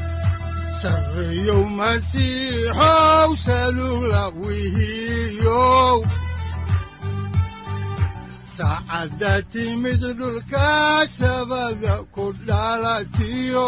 sarreyow 0.81 1.63
masiixow 1.79 3.29
timid 9.51 10.01
dhulka 10.19 10.69
sabada 11.17 11.95
ku 12.15 12.25
dhalatiyo 12.47 13.67